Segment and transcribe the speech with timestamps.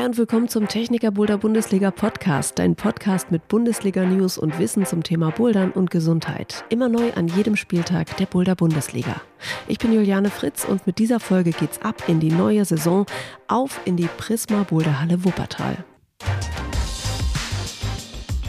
[0.00, 4.86] Hi und willkommen zum Techniker Boulder Bundesliga Podcast, dein Podcast mit Bundesliga News und Wissen
[4.86, 6.64] zum Thema Bouldern und Gesundheit.
[6.70, 9.20] Immer neu an jedem Spieltag der Boulder Bundesliga.
[9.68, 13.04] Ich bin Juliane Fritz und mit dieser Folge geht's ab in die neue Saison,
[13.46, 15.84] auf in die Prisma Boulderhalle Wuppertal.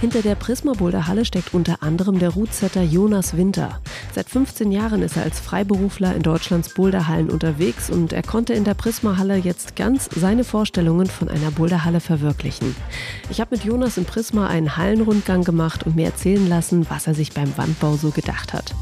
[0.01, 3.79] Hinter der Prisma Boulder Halle steckt unter anderem der Rootsetter Jonas Winter.
[4.15, 8.63] Seit 15 Jahren ist er als Freiberufler in Deutschlands Boulderhallen unterwegs und er konnte in
[8.63, 12.75] der Prisma Halle jetzt ganz seine Vorstellungen von einer Boulderhalle verwirklichen.
[13.29, 17.13] Ich habe mit Jonas in Prisma einen Hallenrundgang gemacht und mir erzählen lassen, was er
[17.13, 18.73] sich beim Wandbau so gedacht hat.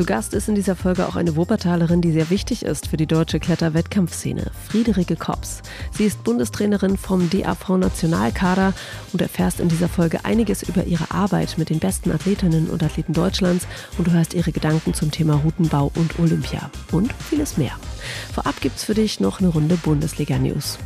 [0.00, 3.06] Zu Gast ist in dieser Folge auch eine Wuppertalerin, die sehr wichtig ist für die
[3.06, 5.60] deutsche Kletterwettkampfszene, Friederike Kops.
[5.92, 8.72] Sie ist Bundestrainerin vom DAV-Nationalkader
[9.12, 13.12] und erfährst in dieser Folge einiges über ihre Arbeit mit den besten Athletinnen und Athleten
[13.12, 13.66] Deutschlands
[13.98, 17.72] und du hörst ihre Gedanken zum Thema Routenbau und Olympia und vieles mehr.
[18.32, 20.78] Vorab gibt's für dich noch eine Runde Bundesliga-News.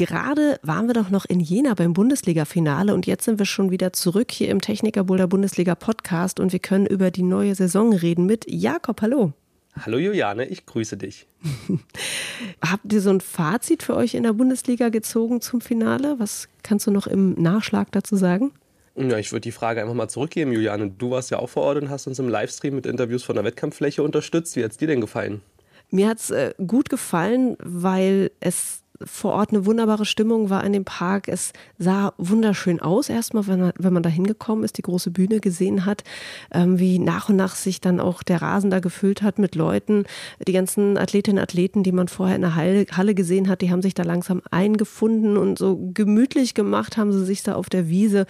[0.00, 3.92] Gerade waren wir doch noch in Jena beim Bundesliga-Finale und jetzt sind wir schon wieder
[3.92, 8.24] zurück hier im Techniker Boulder Bundesliga Podcast und wir können über die neue Saison reden
[8.24, 9.02] mit Jakob.
[9.02, 9.34] Hallo.
[9.78, 11.26] Hallo Juliane, ich grüße dich.
[12.66, 16.14] Habt ihr so ein Fazit für euch in der Bundesliga gezogen zum Finale?
[16.16, 18.52] Was kannst du noch im Nachschlag dazu sagen?
[18.96, 20.90] Ja, ich würde die Frage einfach mal zurückgeben, Juliane.
[20.96, 23.44] Du warst ja auch vor Ort und hast uns im Livestream mit Interviews von der
[23.44, 24.56] Wettkampffläche unterstützt.
[24.56, 25.42] Wie hat es dir denn gefallen?
[25.90, 30.72] Mir hat es äh, gut gefallen, weil es vor Ort eine wunderbare Stimmung war in
[30.72, 31.28] dem Park.
[31.28, 35.40] Es sah wunderschön aus, erstmal, wenn man, wenn man da hingekommen ist, die große Bühne
[35.40, 36.04] gesehen hat,
[36.52, 40.04] ähm, wie nach und nach sich dann auch der Rasen da gefüllt hat mit Leuten.
[40.46, 43.70] Die ganzen Athletinnen und Athleten, die man vorher in der Halle, Halle gesehen hat, die
[43.70, 47.88] haben sich da langsam eingefunden und so gemütlich gemacht haben sie sich da auf der
[47.88, 48.26] Wiese.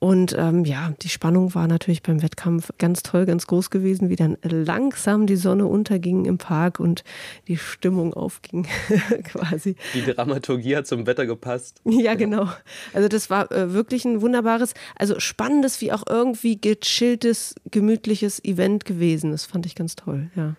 [0.00, 4.16] Und ähm, ja, die Spannung war natürlich beim Wettkampf ganz toll, ganz groß gewesen, wie
[4.16, 7.02] dann langsam die Sonne unterging im Park und
[7.48, 8.68] die Stimmung aufging
[9.24, 9.74] quasi.
[9.94, 11.80] Die Dramaturgie hat zum Wetter gepasst.
[11.84, 12.48] Ja, genau.
[12.94, 18.84] Also das war äh, wirklich ein wunderbares, also spannendes wie auch irgendwie gechilltes, gemütliches Event
[18.84, 19.32] gewesen.
[19.32, 20.54] Das fand ich ganz toll, ja.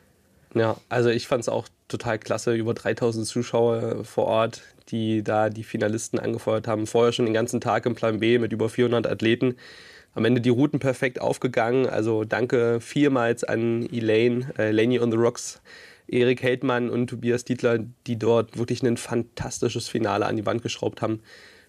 [0.55, 2.55] Ja, also ich fand es auch total klasse.
[2.55, 6.87] Über 3000 Zuschauer vor Ort, die da die Finalisten angefeuert haben.
[6.87, 9.55] Vorher schon den ganzen Tag im Plan B mit über 400 Athleten.
[10.13, 11.87] Am Ende die Routen perfekt aufgegangen.
[11.87, 15.61] Also danke vielmals an Elaine, äh, Laney on the Rocks,
[16.07, 21.01] Erik Heldmann und Tobias Dietler, die dort wirklich ein fantastisches Finale an die Wand geschraubt
[21.01, 21.21] haben.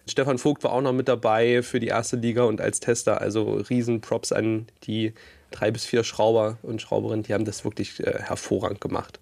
[0.07, 3.21] Stefan Vogt war auch noch mit dabei für die erste Liga und als Tester.
[3.21, 5.13] Also riesen Props an die
[5.51, 7.23] drei bis vier Schrauber und Schrauberinnen.
[7.23, 9.19] Die haben das wirklich äh, hervorragend gemacht.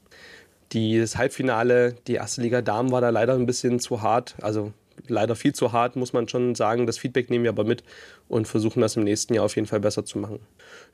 [0.71, 4.35] Das Halbfinale, die erste Liga Damen war da leider ein bisschen zu hart.
[4.41, 4.71] Also
[5.07, 6.85] leider viel zu hart, muss man schon sagen.
[6.85, 7.83] Das Feedback nehmen wir aber mit
[8.27, 10.39] und versuchen das im nächsten Jahr auf jeden Fall besser zu machen.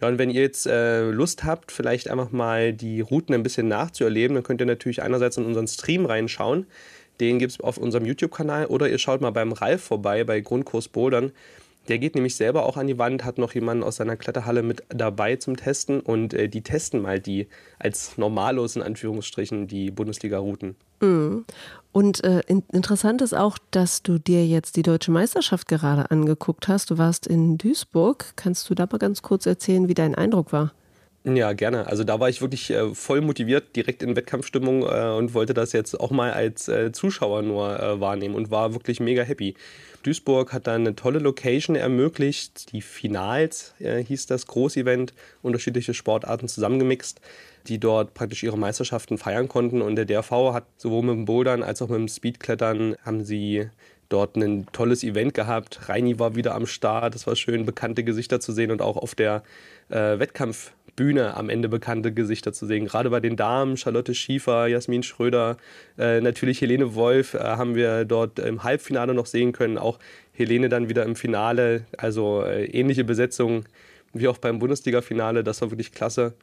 [0.02, 3.68] Ja, und wenn ihr jetzt äh, Lust habt, vielleicht einfach mal die Routen ein bisschen
[3.68, 6.68] nachzuerleben, dann könnt ihr natürlich einerseits in unseren Stream reinschauen.
[7.20, 10.88] Den gibt es auf unserem YouTube-Kanal oder ihr schaut mal beim Ralf vorbei bei Grundkurs
[10.90, 11.32] Bouldern.
[11.88, 14.84] Der geht nämlich selber auch an die Wand, hat noch jemanden aus seiner Kletterhalle mit
[14.90, 17.48] dabei zum Testen und äh, die testen mal die
[17.80, 20.76] als normalos in Anführungsstrichen die Bundesliga-Routen.
[21.02, 21.46] Mhm.
[21.92, 26.68] Und äh, in, interessant ist auch, dass du dir jetzt die deutsche Meisterschaft gerade angeguckt
[26.68, 26.90] hast.
[26.90, 28.34] Du warst in Duisburg.
[28.36, 30.74] Kannst du da mal ganz kurz erzählen, wie dein Eindruck war?
[31.24, 31.88] Ja, gerne.
[31.88, 35.72] Also da war ich wirklich äh, voll motiviert, direkt in Wettkampfstimmung äh, und wollte das
[35.72, 39.56] jetzt auch mal als äh, Zuschauer nur äh, wahrnehmen und war wirklich mega happy.
[40.06, 42.72] Duisburg hat da eine tolle Location ermöglicht.
[42.72, 47.22] Die Finals äh, hieß das Großevent, unterschiedliche Sportarten zusammengemixt,
[47.68, 49.82] die dort praktisch ihre Meisterschaften feiern konnten.
[49.82, 53.68] Und der DRV hat sowohl mit dem Bouldern als auch mit dem Speedklettern haben sie
[54.10, 55.90] dort ein tolles Event gehabt.
[55.90, 57.16] Reini war wieder am Start.
[57.16, 59.42] Es war schön, bekannte Gesichter zu sehen und auch auf der
[59.90, 62.86] äh, Wettkampf Bühne am Ende bekannte Gesichter zu sehen.
[62.86, 65.58] Gerade bei den Damen, Charlotte Schiefer, Jasmin Schröder,
[65.98, 69.78] äh, natürlich Helene Wolf äh, haben wir dort im Halbfinale noch sehen können.
[69.78, 70.00] Auch
[70.34, 71.86] Helene dann wieder im Finale.
[71.98, 73.66] Also äh, ähnliche Besetzung
[74.14, 75.44] wie auch beim Bundesliga-Finale.
[75.44, 76.34] Das war wirklich klasse.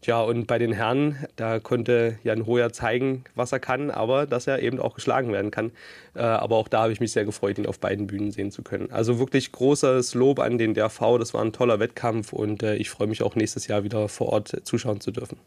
[0.00, 4.46] Tja, und bei den Herren, da konnte Jan Hoyer zeigen, was er kann, aber dass
[4.46, 5.72] er eben auch geschlagen werden kann.
[6.14, 8.62] Äh, aber auch da habe ich mich sehr gefreut, ihn auf beiden Bühnen sehen zu
[8.62, 8.92] können.
[8.92, 11.18] Also wirklich großes Lob an den DRV.
[11.18, 14.28] Das war ein toller Wettkampf und äh, ich freue mich auch nächstes Jahr wieder vor
[14.28, 15.38] Ort zuschauen zu dürfen.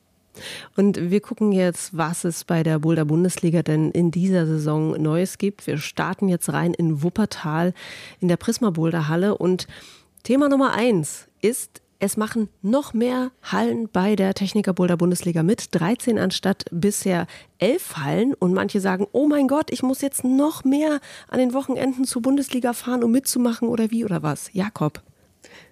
[0.76, 5.38] Und wir gucken jetzt, was es bei der Boulder Bundesliga denn in dieser Saison Neues
[5.38, 5.68] gibt.
[5.68, 7.74] Wir starten jetzt rein in Wuppertal
[8.20, 9.68] in der Prisma Boulder Halle und
[10.24, 15.68] Thema Nummer eins ist es machen noch mehr Hallen bei der Techniker Boulder Bundesliga mit.
[15.72, 17.28] 13 anstatt bisher
[17.60, 18.34] 11 Hallen.
[18.34, 22.24] Und manche sagen, oh mein Gott, ich muss jetzt noch mehr an den Wochenenden zur
[22.24, 24.50] Bundesliga fahren, um mitzumachen oder wie oder was.
[24.52, 25.04] Jakob.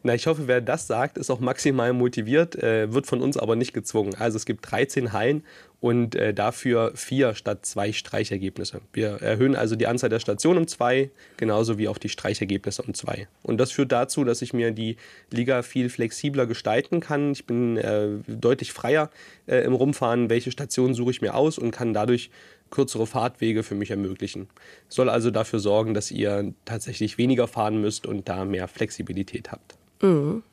[0.04, 3.56] Na, ich hoffe, wer das sagt, ist auch maximal motiviert, äh, wird von uns aber
[3.56, 4.14] nicht gezwungen.
[4.16, 5.44] Also es gibt 13 Hallen
[5.82, 8.82] und äh, dafür vier statt zwei Streichergebnisse.
[8.92, 12.94] Wir erhöhen also die Anzahl der Stationen um zwei, genauso wie auch die Streichergebnisse um
[12.94, 13.28] zwei.
[13.44, 14.98] Und das führt dazu, dass ich mir die
[15.32, 17.32] Liga viel flexibler gestalten kann.
[17.32, 19.10] Ich bin äh, deutlich freier
[19.48, 22.30] äh, im Rumfahren, welche Stationen suche ich mir aus und kann dadurch
[22.72, 24.48] kürzere Fahrtwege für mich ermöglichen.
[24.90, 29.76] Soll also dafür sorgen, dass ihr tatsächlich weniger fahren müsst und da mehr Flexibilität habt.
[30.02, 30.44] Mhm.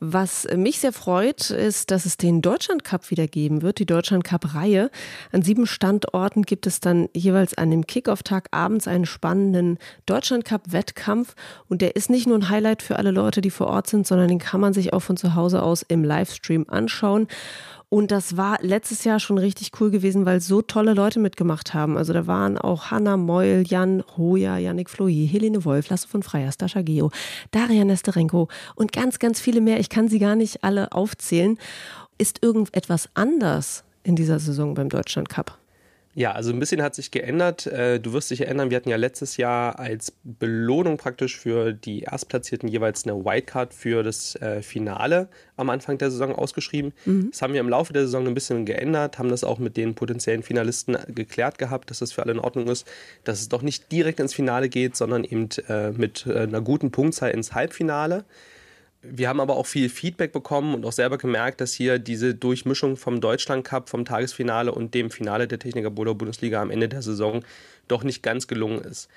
[0.00, 4.24] Was mich sehr freut, ist, dass es den Deutschland Cup wieder geben wird, die Deutschland
[4.24, 4.90] Cup-Reihe.
[5.32, 11.34] An sieben Standorten gibt es dann jeweils an dem Kickoff-Tag abends einen spannenden Deutschland Cup-Wettkampf.
[11.68, 14.28] Und der ist nicht nur ein Highlight für alle Leute, die vor Ort sind, sondern
[14.28, 17.28] den kann man sich auch von zu Hause aus im Livestream anschauen.
[17.94, 21.96] Und das war letztes Jahr schon richtig cool gewesen, weil so tolle Leute mitgemacht haben.
[21.96, 26.50] Also da waren auch Hanna Meul, Jan Hoja, Yannick Floy, Helene Wolf, Lasse von Freier,
[26.50, 27.12] Stascha Geo,
[27.52, 29.78] Daria Nesterenko und ganz, ganz viele mehr.
[29.78, 31.56] Ich kann sie gar nicht alle aufzählen.
[32.18, 35.56] Ist irgendetwas anders in dieser Saison beim Deutschland Cup?
[36.16, 37.66] Ja, also ein bisschen hat sich geändert.
[37.66, 42.02] Äh, du wirst dich erinnern, wir hatten ja letztes Jahr als Belohnung praktisch für die
[42.02, 46.92] Erstplatzierten jeweils eine Wildcard für das äh, Finale am Anfang der Saison ausgeschrieben.
[47.04, 47.30] Mhm.
[47.32, 49.96] Das haben wir im Laufe der Saison ein bisschen geändert, haben das auch mit den
[49.96, 52.86] potenziellen Finalisten geklärt gehabt, dass das für alle in Ordnung ist,
[53.24, 57.30] dass es doch nicht direkt ins Finale geht, sondern eben äh, mit einer guten Punktzahl
[57.30, 58.24] ins Halbfinale.
[59.10, 62.96] Wir haben aber auch viel Feedback bekommen und auch selber gemerkt, dass hier diese Durchmischung
[62.96, 67.02] vom Deutschland Cup, vom Tagesfinale und dem Finale der Techniker Boulder Bundesliga am Ende der
[67.02, 67.44] Saison
[67.88, 69.08] doch nicht ganz gelungen ist.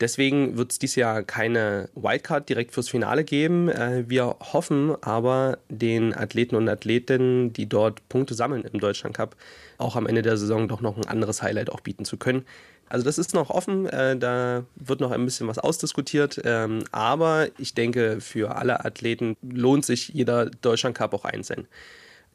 [0.00, 3.68] Deswegen wird es dieses Jahr keine Wildcard direkt fürs Finale geben.
[3.68, 9.36] Äh, wir hoffen aber, den Athleten und Athletinnen, die dort Punkte sammeln im Deutschland Cup,
[9.78, 12.44] auch am Ende der Saison doch noch ein anderes Highlight auch bieten zu können.
[12.92, 17.48] Also das ist noch offen, äh, da wird noch ein bisschen was ausdiskutiert, ähm, aber
[17.56, 21.66] ich denke, für alle Athleten lohnt sich jeder Deutschland Cup auch einzeln.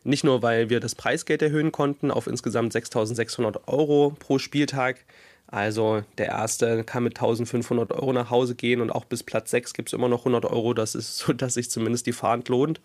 [0.04, 5.06] Nicht nur, weil wir das Preisgeld erhöhen konnten auf insgesamt 6.600 Euro pro Spieltag.
[5.45, 9.75] Also der erste kann mit 1500 Euro nach Hause gehen und auch bis Platz 6
[9.75, 10.74] gibt es immer noch 100 Euro.
[10.74, 12.81] Das ist so, dass sich zumindest die Fahrt lohnt.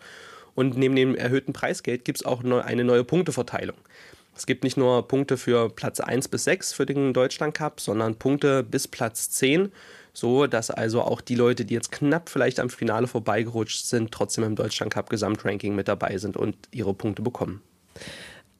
[0.53, 3.77] Und neben dem erhöhten Preisgeld gibt es auch eine neue Punkteverteilung.
[4.35, 8.15] Es gibt nicht nur Punkte für Platz 1 bis 6 für den Deutschland Cup, sondern
[8.15, 9.71] Punkte bis Platz 10,
[10.11, 14.43] so dass also auch die Leute, die jetzt knapp vielleicht am Finale vorbeigerutscht sind, trotzdem
[14.43, 17.61] im Deutschland Cup Gesamtranking mit dabei sind und ihre Punkte bekommen.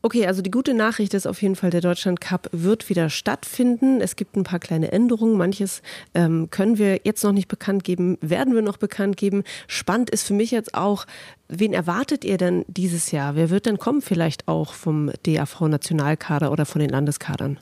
[0.05, 4.01] Okay, also die gute Nachricht ist auf jeden Fall, der Deutschland Cup wird wieder stattfinden.
[4.01, 5.37] Es gibt ein paar kleine Änderungen.
[5.37, 5.81] Manches
[6.13, 9.43] ähm, können wir jetzt noch nicht bekannt geben, werden wir noch bekannt geben.
[9.65, 11.05] Spannend ist für mich jetzt auch,
[11.47, 13.37] wen erwartet ihr denn dieses Jahr?
[13.37, 17.57] Wer wird denn kommen vielleicht auch vom DAV-Nationalkader oder von den Landeskadern?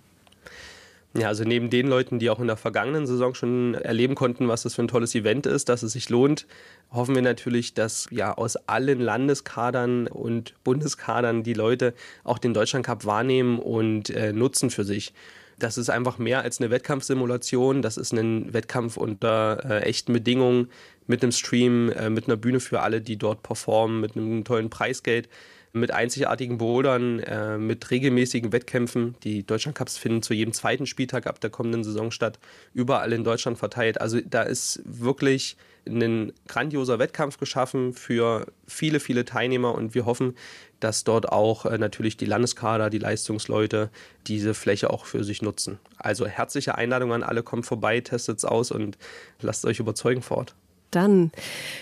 [1.14, 4.64] Ja, also neben den Leuten, die auch in der vergangenen Saison schon erleben konnten, was
[4.64, 6.48] das für ein tolles Event ist, dass es sich lohnt,
[6.90, 11.94] hoffen wir natürlich, dass ja aus allen Landeskadern und Bundeskadern die Leute
[12.24, 15.14] auch den Deutschland Cup wahrnehmen und äh, nutzen für sich.
[15.60, 17.82] Das ist einfach mehr als eine Wettkampfsimulation.
[17.82, 20.70] Das ist ein Wettkampf unter äh, echten Bedingungen
[21.08, 24.70] mit einem Stream, äh, mit einer Bühne für alle, die dort performen, mit einem tollen
[24.70, 25.28] Preisgeld
[25.74, 29.16] mit einzigartigen Bouldern, äh, mit regelmäßigen Wettkämpfen.
[29.24, 32.40] Die Deutschlandcups finden zu jedem zweiten Spieltag ab der kommenden Saison statt,
[32.74, 34.02] überall in Deutschland verteilt.
[34.02, 35.58] Also da ist wirklich
[35.88, 40.36] ein grandioser Wettkampf geschaffen für viele, viele Teilnehmer und wir hoffen,
[40.80, 43.90] dass dort auch äh, natürlich die Landeskader, die Leistungsleute
[44.28, 45.80] diese Fläche auch für sich nutzen.
[45.98, 48.98] Also herzliche Einladung an alle, kommt vorbei, testet es aus und
[49.42, 50.56] lasst euch überzeugen vor Ort.
[50.92, 51.32] Dann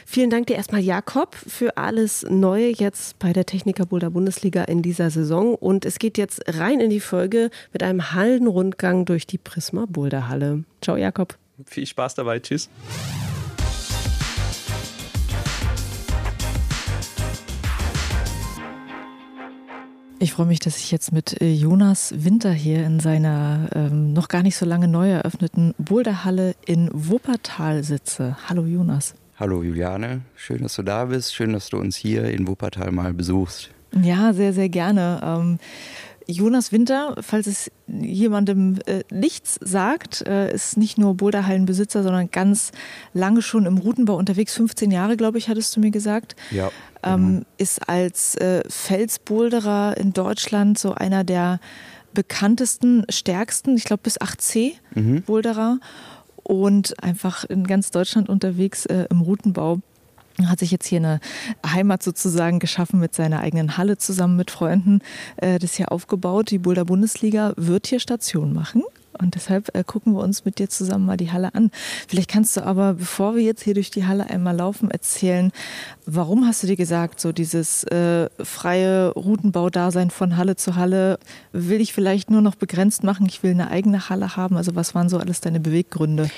[0.06, 4.82] vielen Dank dir erstmal, Jakob, für alles Neue jetzt bei der Techniker Boulder Bundesliga in
[4.82, 5.56] dieser Saison.
[5.56, 10.30] Und es geht jetzt rein in die Folge mit einem Hallenrundgang durch die Prisma Boulder
[10.30, 10.64] Halle.
[10.82, 11.38] Ciao, Jakob.
[11.66, 12.40] Viel Spaß dabei.
[12.40, 12.70] Tschüss.
[20.22, 24.28] Ich freue mich, dass ich jetzt mit äh, Jonas Winter hier in seiner ähm, noch
[24.28, 28.36] gar nicht so lange neu eröffneten Boulderhalle in Wuppertal sitze.
[28.50, 29.14] Hallo Jonas.
[29.38, 31.34] Hallo Juliane, schön, dass du da bist.
[31.34, 33.70] Schön, dass du uns hier in Wuppertal mal besuchst.
[33.94, 35.22] Ja, sehr, sehr gerne.
[35.24, 35.58] Ähm,
[36.32, 42.72] Jonas Winter, falls es jemandem äh, nichts sagt, äh, ist nicht nur Boulderhallenbesitzer, sondern ganz
[43.14, 44.54] lange schon im Routenbau unterwegs.
[44.54, 46.36] 15 Jahre, glaube ich, hattest du mir gesagt.
[46.52, 46.72] Ja
[47.04, 47.46] ähm, mhm.
[47.58, 51.60] ist als äh, Felsboulderer in Deutschland so einer der
[52.14, 55.22] bekanntesten, stärksten, ich glaube bis 8C mhm.
[55.24, 55.80] Boulderer
[56.44, 59.80] und einfach in ganz Deutschland unterwegs äh, im Routenbau
[60.48, 61.20] hat sich jetzt hier eine
[61.66, 65.02] Heimat sozusagen geschaffen mit seiner eigenen Halle zusammen mit Freunden,
[65.38, 66.52] äh, das hier aufgebaut.
[66.52, 68.84] Die Boulder Bundesliga wird hier Station machen
[69.20, 71.72] Und deshalb äh, gucken wir uns mit dir zusammen mal die Halle an.
[72.08, 75.52] Vielleicht kannst du aber, bevor wir jetzt hier durch die Halle einmal laufen, erzählen,
[76.06, 81.20] warum hast du dir gesagt, so dieses äh, freie Routenbaudasein von Halle zu Halle
[81.52, 84.56] will ich vielleicht nur noch begrenzt machen, ich will eine eigene Halle haben.
[84.56, 86.30] Also was waren so alles deine Beweggründe?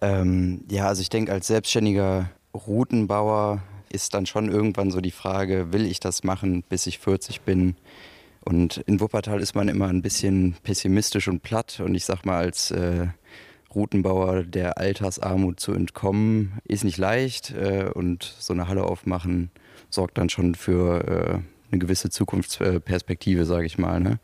[0.00, 2.30] Ähm, ja, also ich denke, als selbstständiger
[2.66, 7.42] Routenbauer ist dann schon irgendwann so die Frage, will ich das machen, bis ich 40
[7.42, 7.76] bin?
[8.44, 11.80] Und in Wuppertal ist man immer ein bisschen pessimistisch und platt.
[11.80, 13.08] Und ich sag mal, als äh,
[13.74, 17.50] Routenbauer der Altersarmut zu entkommen, ist nicht leicht.
[17.50, 19.50] Äh, und so eine Halle aufmachen
[19.90, 24.00] sorgt dann schon für äh, eine gewisse Zukunftsperspektive, sage ich mal.
[24.00, 24.20] Ne?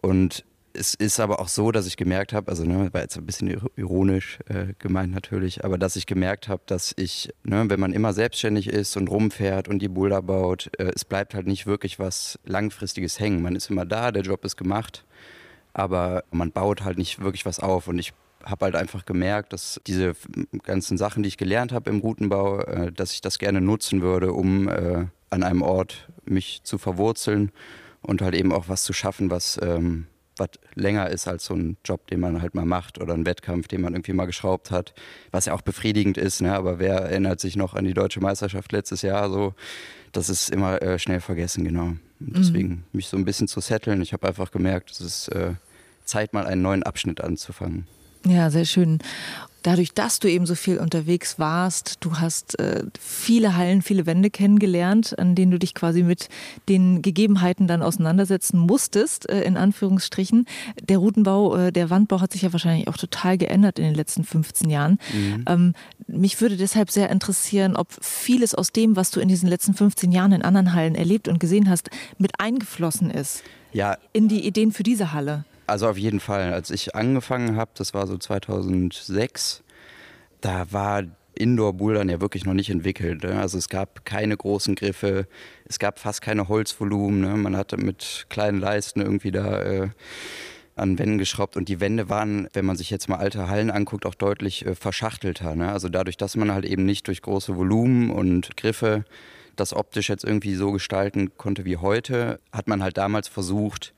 [0.00, 3.24] Und es ist aber auch so, dass ich gemerkt habe, also ne, war jetzt ein
[3.24, 7.92] bisschen ironisch äh, gemeint natürlich, aber dass ich gemerkt habe, dass ich, ne, wenn man
[7.92, 11.98] immer selbstständig ist und rumfährt und die Boulder baut, äh, es bleibt halt nicht wirklich
[11.98, 13.40] was Langfristiges hängen.
[13.40, 15.04] Man ist immer da, der Job ist gemacht,
[15.72, 17.86] aber man baut halt nicht wirklich was auf.
[17.86, 18.12] Und ich
[18.42, 20.14] habe halt einfach gemerkt, dass diese
[20.64, 24.32] ganzen Sachen, die ich gelernt habe im Routenbau, äh, dass ich das gerne nutzen würde,
[24.32, 27.52] um äh, an einem Ort mich zu verwurzeln
[28.02, 31.76] und halt eben auch was zu schaffen, was ähm, was länger ist als so ein
[31.84, 34.94] Job, den man halt mal macht oder ein Wettkampf, den man irgendwie mal geschraubt hat,
[35.30, 36.54] was ja auch befriedigend ist, ne?
[36.54, 39.54] aber wer erinnert sich noch an die deutsche Meisterschaft letztes Jahr so,
[40.12, 41.94] das ist immer äh, schnell vergessen, genau.
[42.20, 42.82] Und deswegen mhm.
[42.92, 44.00] mich so ein bisschen zu setteln.
[44.00, 45.54] Ich habe einfach gemerkt, es ist äh,
[46.04, 47.86] Zeit, mal einen neuen Abschnitt anzufangen.
[48.26, 49.00] Ja, sehr schön
[49.64, 54.30] dadurch, dass du eben so viel unterwegs warst, du hast äh, viele Hallen, viele Wände
[54.30, 56.28] kennengelernt, an denen du dich quasi mit
[56.68, 60.46] den Gegebenheiten dann auseinandersetzen musstest, äh, in Anführungsstrichen.
[60.82, 64.24] Der Routenbau, äh, der Wandbau hat sich ja wahrscheinlich auch total geändert in den letzten
[64.24, 64.98] 15 Jahren.
[65.12, 65.44] Mhm.
[65.48, 65.74] Ähm,
[66.06, 70.12] mich würde deshalb sehr interessieren, ob vieles aus dem, was du in diesen letzten 15
[70.12, 71.88] Jahren in anderen Hallen erlebt und gesehen hast,
[72.18, 73.42] mit eingeflossen ist.
[73.72, 73.96] Ja.
[74.12, 75.44] In die Ideen für diese Halle.
[75.66, 76.52] Also auf jeden Fall.
[76.52, 79.62] Als ich angefangen habe, das war so 2006,
[80.40, 81.04] da war
[81.34, 83.24] Indoor-Bouldern ja wirklich noch nicht entwickelt.
[83.24, 83.38] Ne?
[83.40, 85.26] Also es gab keine großen Griffe,
[85.64, 87.20] es gab fast keine Holzvolumen.
[87.20, 87.36] Ne?
[87.36, 89.88] Man hatte mit kleinen Leisten irgendwie da äh,
[90.76, 94.06] an Wänden geschraubt und die Wände waren, wenn man sich jetzt mal alte Hallen anguckt,
[94.06, 95.54] auch deutlich äh, verschachtelter.
[95.54, 95.72] Ne?
[95.72, 99.04] Also dadurch, dass man halt eben nicht durch große Volumen und Griffe
[99.56, 103.94] das optisch jetzt irgendwie so gestalten konnte wie heute, hat man halt damals versucht,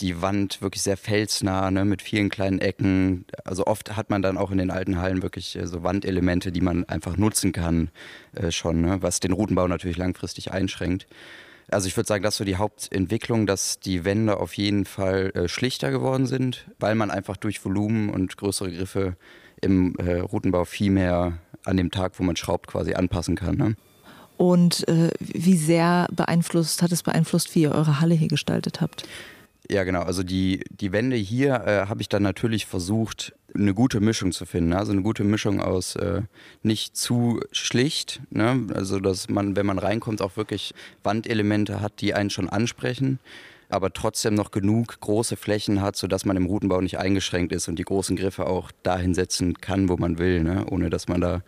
[0.00, 3.24] die Wand wirklich sehr felsnah, ne, mit vielen kleinen Ecken.
[3.44, 6.60] Also oft hat man dann auch in den alten Hallen wirklich äh, so Wandelemente, die
[6.60, 7.90] man einfach nutzen kann
[8.34, 11.06] äh, schon, ne, was den Routenbau natürlich langfristig einschränkt.
[11.70, 15.32] Also ich würde sagen, das ist so die Hauptentwicklung, dass die Wände auf jeden Fall
[15.34, 19.16] äh, schlichter geworden sind, weil man einfach durch Volumen und größere Griffe
[19.60, 23.56] im äh, Routenbau viel mehr an dem Tag, wo man schraubt, quasi anpassen kann.
[23.56, 23.76] Ne?
[24.38, 29.06] Und äh, wie sehr beeinflusst, hat es beeinflusst, wie ihr eure Halle hier gestaltet habt?
[29.70, 30.02] Ja, genau.
[30.02, 34.46] Also die, die Wände hier äh, habe ich dann natürlich versucht, eine gute Mischung zu
[34.46, 34.72] finden.
[34.72, 36.22] Also eine gute Mischung aus äh,
[36.62, 38.66] nicht zu schlicht, ne?
[38.74, 43.18] also dass man, wenn man reinkommt, auch wirklich Wandelemente hat, die einen schon ansprechen,
[43.68, 47.78] aber trotzdem noch genug große Flächen hat, sodass man im Routenbau nicht eingeschränkt ist und
[47.78, 50.64] die großen Griffe auch dahin setzen kann, wo man will, ne?
[50.70, 51.42] ohne dass man da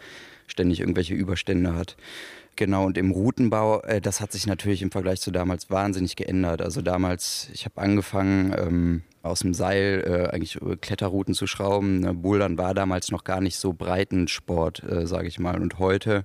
[0.47, 1.97] ständig irgendwelche Überstände hat.
[2.57, 6.61] Genau, und im Routenbau, äh, das hat sich natürlich im Vergleich zu damals wahnsinnig geändert.
[6.61, 12.01] Also damals, ich habe angefangen, ähm, aus dem Seil äh, eigentlich Kletterrouten zu schrauben.
[12.01, 15.61] Ne, Bouldern war damals noch gar nicht so Breitensport, äh, sage ich mal.
[15.61, 16.25] Und heute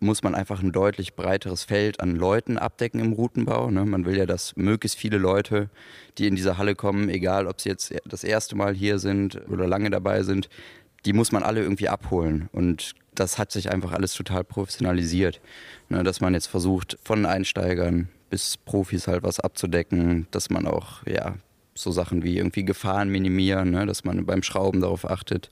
[0.00, 3.70] muss man einfach ein deutlich breiteres Feld an Leuten abdecken im Routenbau.
[3.70, 3.84] Ne?
[3.84, 5.70] Man will ja, dass möglichst viele Leute,
[6.18, 9.66] die in diese Halle kommen, egal ob sie jetzt das erste Mal hier sind oder
[9.68, 10.48] lange dabei sind,
[11.04, 12.48] die muss man alle irgendwie abholen.
[12.52, 15.40] Und das hat sich einfach alles total professionalisiert.
[15.88, 21.06] Ne, dass man jetzt versucht, von Einsteigern bis Profis halt was abzudecken, dass man auch,
[21.06, 21.36] ja,
[21.74, 25.50] so Sachen wie irgendwie Gefahren minimieren, ne, dass man beim Schrauben darauf achtet,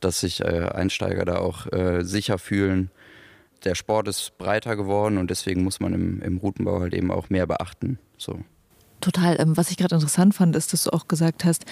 [0.00, 2.90] dass sich äh, Einsteiger da auch äh, sicher fühlen.
[3.64, 7.30] Der Sport ist breiter geworden und deswegen muss man im, im Routenbau halt eben auch
[7.30, 7.98] mehr beachten.
[8.16, 8.40] So.
[9.00, 9.40] Total.
[9.40, 11.64] Ähm, was ich gerade interessant fand, ist, dass du auch gesagt hast,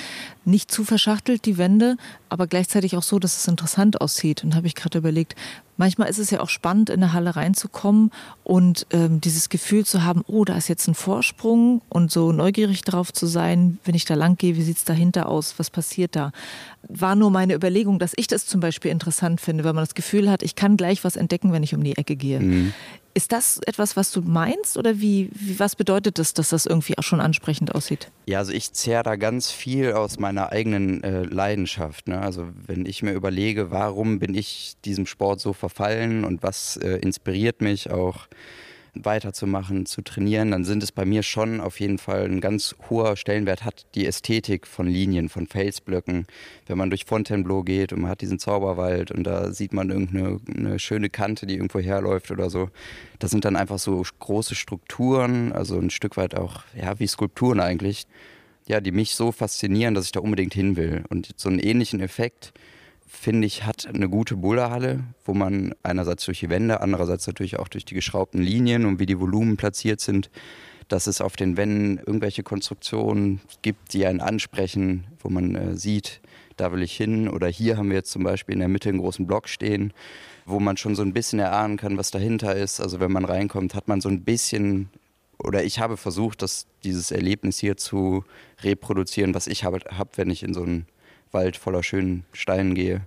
[0.45, 1.97] nicht zu verschachtelt die Wände,
[2.29, 4.45] aber gleichzeitig auch so, dass es interessant aussieht.
[4.45, 5.35] Und habe ich gerade überlegt,
[5.77, 8.11] manchmal ist es ja auch spannend, in eine Halle reinzukommen
[8.45, 12.83] und ähm, dieses Gefühl zu haben, oh, da ist jetzt ein Vorsprung und so neugierig
[12.83, 16.17] drauf zu sein, wenn ich da lang gehe, wie sieht es dahinter aus, was passiert
[16.17, 16.33] da.
[16.89, 20.31] War nur meine Überlegung, dass ich das zum Beispiel interessant finde, weil man das Gefühl
[20.31, 22.41] hat, ich kann gleich was entdecken, wenn ich um die Ecke gehe.
[22.41, 22.73] Mhm.
[23.17, 26.99] Ist das etwas, was du meinst oder wie, wie, was bedeutet das, dass das irgendwie
[26.99, 28.11] auch schon ansprechend aussieht?
[28.27, 32.09] Ja, also ich zehre da ganz viel aus meiner eigenen äh, Leidenschaft.
[32.09, 32.21] Ne?
[32.21, 36.97] Also wenn ich mir überlege, warum bin ich diesem Sport so verfallen und was äh,
[36.99, 38.29] inspiriert mich auch
[39.05, 43.17] weiterzumachen, zu trainieren, dann sind es bei mir schon auf jeden Fall ein ganz hoher
[43.17, 46.27] Stellenwert hat die Ästhetik von Linien, von Felsblöcken.
[46.67, 50.79] Wenn man durch Fontainebleau geht und man hat diesen Zauberwald und da sieht man irgendeine
[50.79, 52.71] schöne Kante, die irgendwo herläuft oder so.
[53.19, 57.61] Das sind dann einfach so große Strukturen, also ein Stück weit auch, ja, wie Skulpturen
[57.61, 58.07] eigentlich,
[58.67, 61.05] ja, die mich so faszinieren, dass ich da unbedingt hin will.
[61.09, 62.53] Und so einen ähnlichen Effekt
[63.07, 67.69] finde ich, hat eine gute Boulderhalle, wo man einerseits durch die Wände, andererseits natürlich auch
[67.69, 70.31] durch die geschraubten Linien und wie die Volumen platziert sind,
[70.89, 76.21] dass es auf den Wänden irgendwelche Konstruktionen gibt, die einen ansprechen, wo man äh, sieht,
[76.57, 77.29] da will ich hin.
[77.29, 79.93] Oder hier haben wir jetzt zum Beispiel in der Mitte einen großen Block stehen,
[80.45, 82.81] wo man schon so ein bisschen erahnen kann, was dahinter ist.
[82.81, 84.89] Also wenn man reinkommt, hat man so ein bisschen,
[85.39, 88.25] oder ich habe versucht, dass dieses Erlebnis hier zu
[88.63, 90.87] reproduzieren, was ich habe, hab, wenn ich in so einen
[91.37, 93.03] Wald voller schönen Steinen gehe.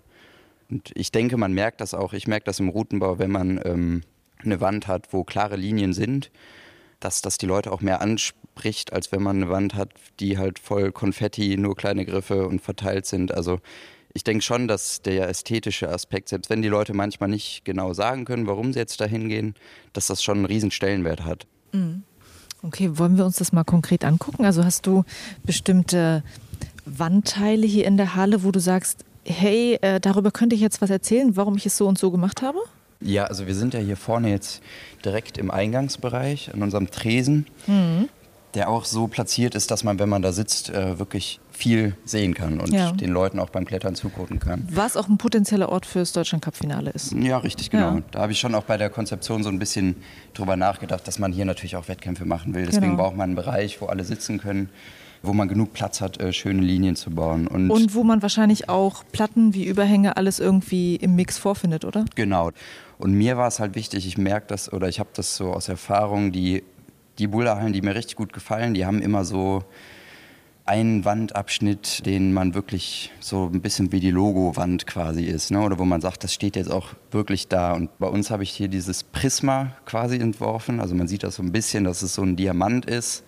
[0.70, 2.14] Und ich denke, man merkt das auch.
[2.14, 4.02] Ich merke das im Routenbau, wenn man ähm,
[4.38, 6.30] eine Wand hat, wo klare Linien sind,
[7.00, 10.60] dass das die Leute auch mehr anspricht, als wenn man eine Wand hat, die halt
[10.60, 13.34] voll Konfetti, nur kleine Griffe und verteilt sind.
[13.34, 13.60] Also
[14.14, 18.26] ich denke schon, dass der ästhetische Aspekt, selbst wenn die Leute manchmal nicht genau sagen
[18.26, 19.56] können, warum sie jetzt da hingehen,
[19.94, 21.48] dass das schon einen riesen Stellenwert hat.
[21.72, 22.04] Mhm.
[22.62, 24.44] Okay, wollen wir uns das mal konkret angucken?
[24.46, 25.04] Also hast du
[25.44, 26.24] bestimmte
[26.98, 30.90] Wandteile hier in der Halle, wo du sagst, hey, äh, darüber könnte ich jetzt was
[30.90, 32.60] erzählen, warum ich es so und so gemacht habe?
[33.02, 34.62] Ja, also wir sind ja hier vorne jetzt
[35.06, 38.10] direkt im Eingangsbereich an unserem Tresen, mhm.
[38.56, 42.34] der auch so platziert ist, dass man, wenn man da sitzt, äh, wirklich viel sehen
[42.34, 42.92] kann und ja.
[42.92, 44.68] den Leuten auch beim Klettern zugucken kann.
[44.72, 47.14] Was auch ein potenzieller Ort fürs Deutschland-Cup-Finale ist.
[47.14, 47.96] Ja, richtig, genau.
[47.96, 48.02] Ja.
[48.12, 49.98] Da habe ich schon auch bei der Konzeption so ein bisschen
[50.34, 52.66] drüber nachgedacht, dass man hier natürlich auch Wettkämpfe machen will.
[52.66, 53.04] Deswegen genau.
[53.04, 54.70] braucht man einen Bereich, wo alle sitzen können
[55.22, 57.48] wo man genug Platz hat, äh, schöne Linien zu bauen.
[57.48, 62.06] Und, und wo man wahrscheinlich auch Platten wie Überhänge alles irgendwie im Mix vorfindet, oder?
[62.16, 62.52] Genau.
[62.98, 65.70] Und mir war es halt wichtig, ich merke das oder ich habe das so aus
[65.70, 66.64] Erfahrung, die,
[67.18, 69.64] die Boulderhallen, die mir richtig gut gefallen, die haben immer so
[70.66, 75.62] einen Wandabschnitt, den man wirklich so ein bisschen wie die Logo-Wand quasi ist, ne?
[75.62, 77.74] oder wo man sagt, das steht jetzt auch wirklich da.
[77.74, 80.80] Und bei uns habe ich hier dieses Prisma quasi entworfen.
[80.80, 83.24] Also man sieht das so ein bisschen, dass es so ein Diamant ist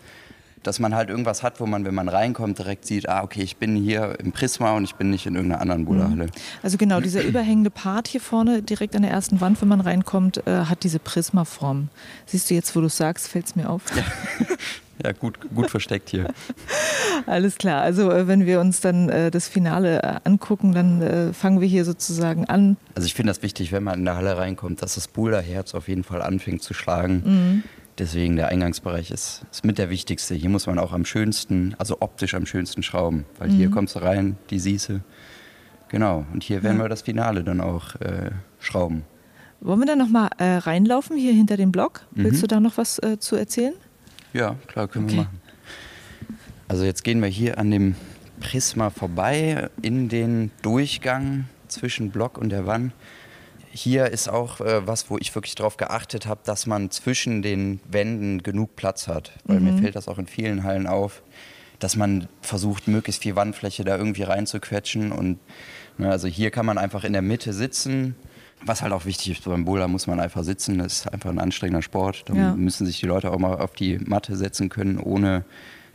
[0.64, 3.58] dass man halt irgendwas hat, wo man, wenn man reinkommt, direkt sieht, ah, okay, ich
[3.58, 5.84] bin hier im Prisma und ich bin nicht in irgendeiner anderen.
[5.84, 6.28] Mhm.
[6.62, 10.46] Also genau, dieser überhängende Part hier vorne, direkt an der ersten Wand, wenn man reinkommt,
[10.46, 11.90] äh, hat diese Prisma-Form.
[12.26, 13.84] Siehst du jetzt, wo du sagst, fällt es mir auf?
[13.96, 14.04] Ja.
[15.04, 16.28] ja, gut, gut versteckt hier.
[17.26, 17.82] Alles klar.
[17.82, 21.68] Also äh, wenn wir uns dann äh, das Finale äh, angucken, dann äh, fangen wir
[21.68, 22.78] hier sozusagen an.
[22.96, 25.88] Also ich finde das wichtig, wenn man in der Halle reinkommt, dass das Boulderherz auf
[25.88, 27.24] jeden Fall anfängt zu schlagen.
[27.26, 27.64] Mhm.
[28.02, 30.34] Deswegen der Eingangsbereich ist, ist mit der wichtigste.
[30.34, 33.54] Hier muss man auch am schönsten, also optisch am schönsten schrauben, weil mhm.
[33.54, 34.92] hier kommst du rein, die siehst
[35.88, 36.86] Genau, und hier werden ja.
[36.86, 39.04] wir das Finale dann auch äh, schrauben.
[39.60, 42.02] Wollen wir dann nochmal äh, reinlaufen hier hinter dem Block?
[42.16, 42.24] Mhm.
[42.24, 43.76] Willst du da noch was äh, zu erzählen?
[44.34, 45.18] Ja, klar, können okay.
[45.18, 45.42] wir machen.
[46.70, 47.94] Also jetzt gehen wir hier an dem
[48.40, 52.94] Prisma vorbei in den Durchgang zwischen Block und der Wand
[53.72, 57.80] hier ist auch äh, was, wo ich wirklich darauf geachtet habe, dass man zwischen den
[57.90, 59.32] Wänden genug Platz hat.
[59.46, 59.76] Weil mhm.
[59.76, 61.22] mir fällt das auch in vielen Hallen auf,
[61.80, 65.12] dass man versucht, möglichst viel Wandfläche da irgendwie reinzuquetschen.
[65.12, 65.40] Und
[65.98, 68.16] ne, also hier kann man einfach in der Mitte sitzen.
[68.64, 70.78] Was halt auch wichtig ist, beim Boulder muss man einfach sitzen.
[70.78, 72.26] Das ist einfach ein anstrengender Sport.
[72.28, 72.54] Da ja.
[72.54, 75.46] müssen sich die Leute auch mal auf die Matte setzen können, ohne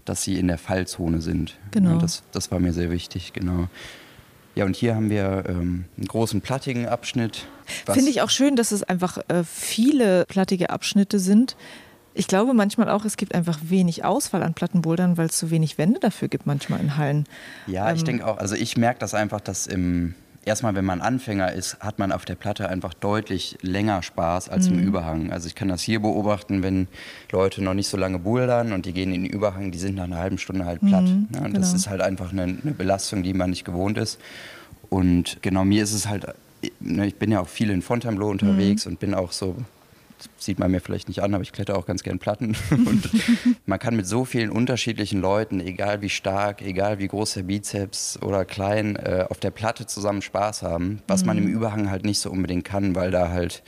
[0.05, 1.59] dass sie in der Fallzone sind.
[1.71, 1.91] Genau.
[1.91, 3.69] Ja, das, das war mir sehr wichtig, genau.
[4.57, 7.47] Ja, und hier haben wir ähm, einen großen plattigen Abschnitt.
[7.67, 11.57] Finde ich auch schön, dass es einfach äh, viele plattige Abschnitte sind.
[12.15, 15.77] Ich glaube manchmal auch, es gibt einfach wenig Auswahl an Plattenbouldern, weil es zu wenig
[15.77, 17.25] Wände dafür gibt manchmal in Hallen.
[17.67, 18.39] Ja, ähm, ich denke auch.
[18.39, 20.15] Also ich merke das einfach, dass im
[20.47, 24.71] erstmal, wenn man Anfänger ist, hat man auf der Platte einfach deutlich länger Spaß als
[24.71, 24.79] mhm.
[24.79, 25.33] im Überhang.
[25.33, 26.89] Also ich kann das hier beobachten, wenn
[27.31, 30.05] Leute noch nicht so lange bouldern und die gehen in den Überhang, die sind nach
[30.05, 31.05] einer halben Stunde halt platt.
[31.05, 31.59] Mhm, ja, genau.
[31.59, 34.19] Das ist halt einfach eine, eine, Belastung, die man nicht gewohnt ist.
[34.89, 36.27] Und genau mir ist es halt,
[36.81, 38.93] ne, ich bin ja auch viel in Fontainebleau unterwegs mhm.
[38.93, 39.57] und bin auch so
[40.39, 42.57] sieht man mir vielleicht nicht an, aber ich kletter auch ganz gern Platten.
[42.71, 43.11] Und
[43.67, 48.19] man kann mit so vielen unterschiedlichen Leuten, egal wie stark, egal wie groß der Bizeps
[48.23, 51.27] oder klein, äh, auf der Platte zusammen Spaß haben, was mhm.
[51.27, 51.55] man im mhm.
[51.55, 53.63] Überhang halt nicht so unbedingt kann, weil da halt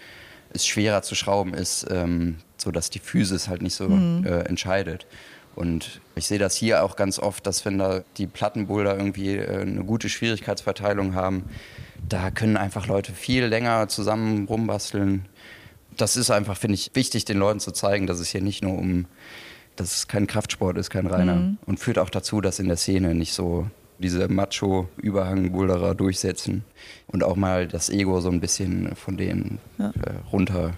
[0.50, 4.24] es schwerer zu schrauben ist, ähm, sodass die Physis halt nicht so mhm.
[4.24, 5.06] äh, entscheidet.
[5.54, 9.62] Und ich sehe das hier auch ganz oft, dass wenn da die Plattenboulder irgendwie äh,
[9.62, 11.44] eine gute Schwierigkeitsverteilung haben,
[12.08, 15.26] da können einfach Leute viel länger zusammen rumbasteln
[16.00, 18.76] das ist einfach, finde ich, wichtig, den Leuten zu zeigen, dass es hier nicht nur
[18.76, 19.06] um,
[19.76, 21.36] dass es kein Kraftsport ist, kein reiner.
[21.36, 21.58] Mhm.
[21.66, 23.66] Und führt auch dazu, dass in der Szene nicht so
[23.98, 26.64] diese Macho-Überhang-Boulderer durchsetzen
[27.08, 29.88] und auch mal das Ego so ein bisschen von denen ja.
[29.88, 30.72] äh, runter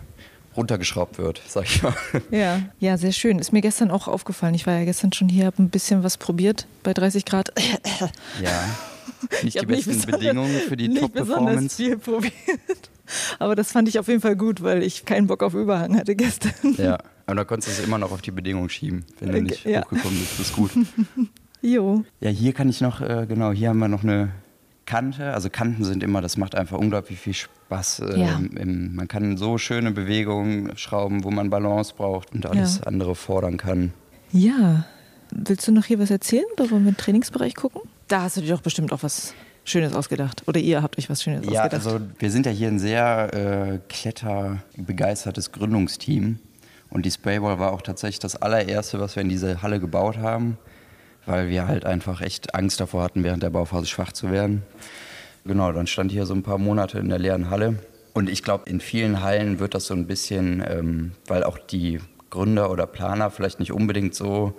[0.57, 1.95] runtergeschraubt wird, sag ich mal.
[2.31, 3.39] Ja, ja, sehr schön.
[3.39, 4.55] Ist mir gestern auch aufgefallen.
[4.55, 7.53] Ich war ja gestern schon hier, habe ein bisschen was probiert bei 30 Grad.
[8.43, 8.65] Ja,
[9.43, 11.77] nicht die besten nicht Bedingungen für die Top-Performance.
[11.77, 12.33] viel probiert.
[13.39, 16.15] Aber das fand ich auf jeden Fall gut, weil ich keinen Bock auf Überhang hatte
[16.17, 16.53] gestern.
[16.77, 19.65] Ja, aber da konntest du es immer noch auf die Bedingungen schieben, wenn du nicht
[19.65, 19.83] ja.
[19.83, 20.39] hochgekommen bist.
[20.39, 20.71] Das ist gut.
[21.63, 22.05] Jo.
[22.21, 24.31] Ja, hier kann ich noch, äh, genau, hier haben wir noch eine
[24.87, 25.35] Kante.
[25.35, 28.03] Also Kanten sind immer, das macht einfach unglaublich viel Spaß.
[28.17, 28.41] Ja.
[28.57, 32.85] Ähm, man kann so schöne Bewegungen schrauben, wo man Balance braucht und alles ja.
[32.85, 33.93] andere fordern kann.
[34.33, 34.87] Ja.
[35.31, 37.83] Willst du noch hier was erzählen oder wollen wir in den Trainingsbereich gucken?
[38.09, 39.33] Da hast du dir doch bestimmt auch was
[39.65, 40.43] Schönes ausgedacht.
[40.47, 41.85] Oder ihr habt euch was Schönes ja, ausgedacht.
[41.85, 46.39] Ja, also wir sind ja hier ein sehr äh, kletterbegeistertes Gründungsteam.
[46.91, 50.59] Und die Spraywall war auch tatsächlich das allererste, was wir in diese Halle gebaut haben,
[51.25, 54.63] weil wir halt einfach echt Angst davor hatten, während der Bauphase schwach zu werden.
[55.45, 57.79] Genau, dann stand hier so ein paar Monate in der leeren Halle.
[58.13, 62.01] Und ich glaube, in vielen Hallen wird das so ein bisschen, ähm, weil auch die
[62.29, 64.55] Gründer oder Planer vielleicht nicht unbedingt so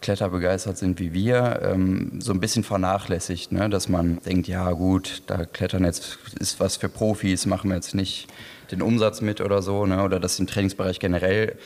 [0.00, 3.68] kletterbegeistert sind wie wir, ähm, so ein bisschen vernachlässigt, ne?
[3.68, 7.94] dass man denkt, ja gut, da klettern jetzt ist was für Profis, machen wir jetzt
[7.94, 8.28] nicht
[8.70, 10.02] den Umsatz mit oder so, ne?
[10.02, 11.56] oder dass im Trainingsbereich generell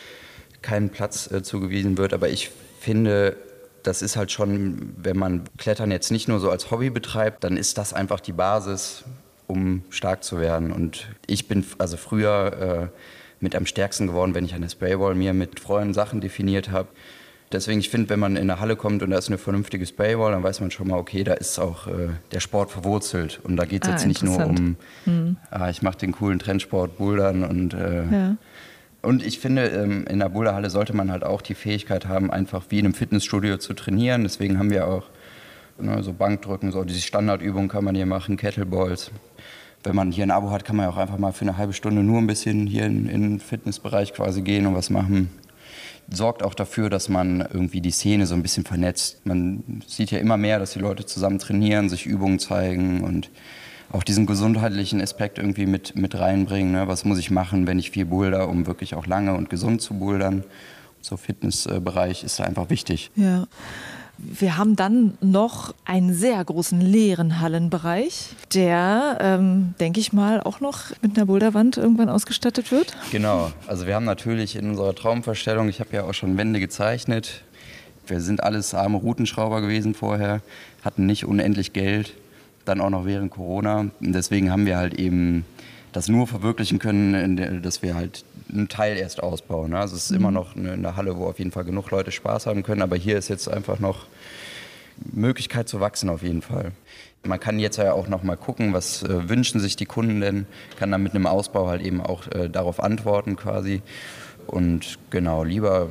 [0.62, 2.12] kein Platz äh, zugewiesen wird.
[2.12, 3.36] Aber ich finde,
[3.82, 7.56] das ist halt schon, wenn man Klettern jetzt nicht nur so als Hobby betreibt, dann
[7.56, 9.04] ist das einfach die Basis,
[9.46, 10.72] um stark zu werden.
[10.72, 12.98] Und ich bin also früher äh,
[13.40, 16.88] mit am stärksten geworden, wenn ich an der Spraywall mir mit Freunden Sachen definiert habe.
[17.52, 20.30] Deswegen, ich finde, wenn man in eine Halle kommt und da ist eine vernünftige Spraywall,
[20.30, 23.40] dann weiß man schon mal, okay, da ist auch äh, der Sport verwurzelt.
[23.42, 25.36] Und da geht es ah, jetzt nicht nur um, mhm.
[25.50, 28.36] ah, ich mache den coolen Trendsport, Bouldern und äh, ja.
[29.02, 32.66] Und ich finde, ähm, in der Boulderhalle sollte man halt auch die Fähigkeit haben, einfach
[32.68, 34.24] wie in einem Fitnessstudio zu trainieren.
[34.24, 35.04] Deswegen haben wir auch
[35.78, 39.10] ne, so Bankdrücken, so diese Standardübungen kann man hier machen, Kettleballs.
[39.82, 41.72] Wenn man hier ein Abo hat, kann man ja auch einfach mal für eine halbe
[41.72, 45.30] Stunde nur ein bisschen hier in, in den Fitnessbereich quasi gehen und was machen
[46.12, 49.24] sorgt auch dafür, dass man irgendwie die Szene so ein bisschen vernetzt.
[49.24, 53.30] Man sieht ja immer mehr, dass die Leute zusammen trainieren, sich Übungen zeigen und
[53.92, 56.72] auch diesen gesundheitlichen Aspekt irgendwie mit, mit reinbringen.
[56.72, 56.88] Ne?
[56.88, 59.94] Was muss ich machen, wenn ich viel boulder, um wirklich auch lange und gesund zu
[59.94, 60.44] bouldern?
[61.00, 63.10] So Fitnessbereich ist da einfach wichtig.
[63.16, 63.46] Ja.
[64.22, 70.60] Wir haben dann noch einen sehr großen leeren Hallenbereich, der, ähm, denke ich mal, auch
[70.60, 72.94] noch mit einer Boulderwand irgendwann ausgestattet wird.
[73.10, 73.50] Genau.
[73.66, 77.42] Also wir haben natürlich in unserer Traumvorstellung, ich habe ja auch schon Wände gezeichnet.
[78.06, 80.42] Wir sind alles arme Routenschrauber gewesen vorher,
[80.84, 82.12] hatten nicht unendlich Geld,
[82.64, 83.86] dann auch noch während Corona.
[84.00, 85.44] Und deswegen haben wir halt eben
[85.92, 89.70] das nur verwirklichen können, dass wir halt einen Teil erst ausbauen.
[89.70, 89.78] Ne?
[89.78, 90.16] Also es ist mhm.
[90.16, 92.96] immer noch eine, eine, Halle, wo auf jeden Fall genug Leute Spaß haben können, aber
[92.96, 94.06] hier ist jetzt einfach noch
[95.12, 96.72] Möglichkeit zu wachsen auf jeden Fall.
[97.22, 100.46] Man kann jetzt ja auch noch mal gucken, was äh, wünschen sich die Kunden denn,
[100.78, 103.82] kann dann mit einem Ausbau halt eben auch äh, darauf antworten quasi.
[104.46, 105.90] Und genau, lieber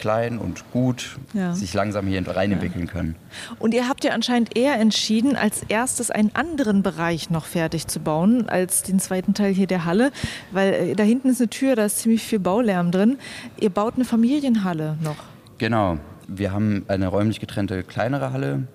[0.00, 1.54] klein und gut ja.
[1.54, 2.92] sich langsam hier reinentwickeln ja.
[2.92, 3.16] können.
[3.58, 8.00] Und ihr habt ja anscheinend eher entschieden, als erstes einen anderen Bereich noch fertig zu
[8.00, 10.10] bauen, als den zweiten Teil hier der Halle,
[10.50, 13.18] weil äh, da hinten ist eine Tür, da ist ziemlich viel Baulärm drin.
[13.60, 15.16] Ihr baut eine Familienhalle noch.
[15.58, 15.98] Genau.
[16.26, 18.68] Wir haben eine räumlich getrennte kleinere Halle,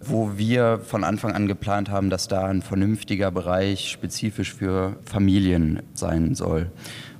[0.00, 5.82] wo wir von Anfang an geplant haben, dass da ein vernünftiger Bereich spezifisch für Familien
[5.94, 6.70] sein soll.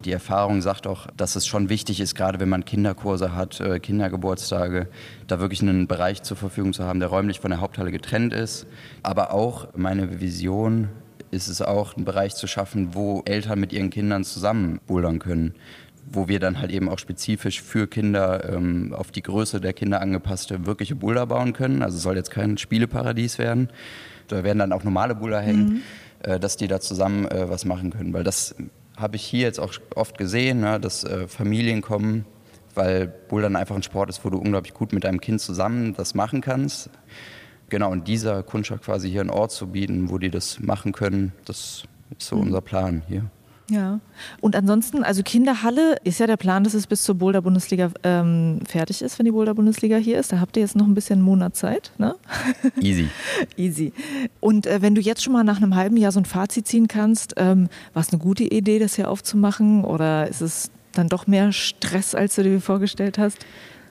[0.04, 3.78] Die Erfahrung sagt auch, dass es schon wichtig ist, gerade wenn man Kinderkurse hat, äh,
[3.78, 4.88] Kindergeburtstage,
[5.26, 8.66] da wirklich einen Bereich zur Verfügung zu haben, der räumlich von der Haupthalle getrennt ist.
[9.02, 10.88] Aber auch meine Vision
[11.30, 15.54] ist es auch, einen Bereich zu schaffen, wo Eltern mit ihren Kindern zusammen bouldern können
[16.10, 20.00] wo wir dann halt eben auch spezifisch für Kinder ähm, auf die Größe der Kinder
[20.00, 21.82] angepasste wirkliche Boulder bauen können.
[21.82, 23.70] Also es soll jetzt kein Spieleparadies werden.
[24.28, 25.82] Da werden dann auch normale Boulder hängen, mhm.
[26.30, 28.12] äh, dass die da zusammen äh, was machen können.
[28.12, 28.54] Weil das
[29.02, 32.24] habe ich hier jetzt auch oft gesehen, ne, dass äh, Familien kommen,
[32.74, 36.14] weil Bouldern einfach ein Sport ist, wo du unglaublich gut mit deinem Kind zusammen das
[36.14, 36.88] machen kannst.
[37.68, 41.32] Genau, und dieser Kundschaft quasi hier einen Ort zu bieten, wo die das machen können,
[41.44, 41.84] das
[42.18, 42.42] ist so mhm.
[42.42, 43.30] unser Plan hier.
[43.72, 44.00] Ja.
[44.40, 49.00] Und ansonsten, also Kinderhalle ist ja der Plan, dass es bis zur Boulder-Bundesliga ähm, fertig
[49.00, 50.30] ist, wenn die Boulder-Bundesliga hier ist.
[50.30, 51.92] Da habt ihr jetzt noch ein bisschen einen Monat Zeit.
[51.96, 52.14] Ne?
[52.80, 53.08] Easy.
[53.56, 53.92] Easy.
[54.40, 56.86] Und äh, wenn du jetzt schon mal nach einem halben Jahr so ein Fazit ziehen
[56.86, 59.84] kannst, ähm, war es eine gute Idee, das hier aufzumachen?
[59.84, 63.38] Oder ist es dann doch mehr Stress, als du dir vorgestellt hast?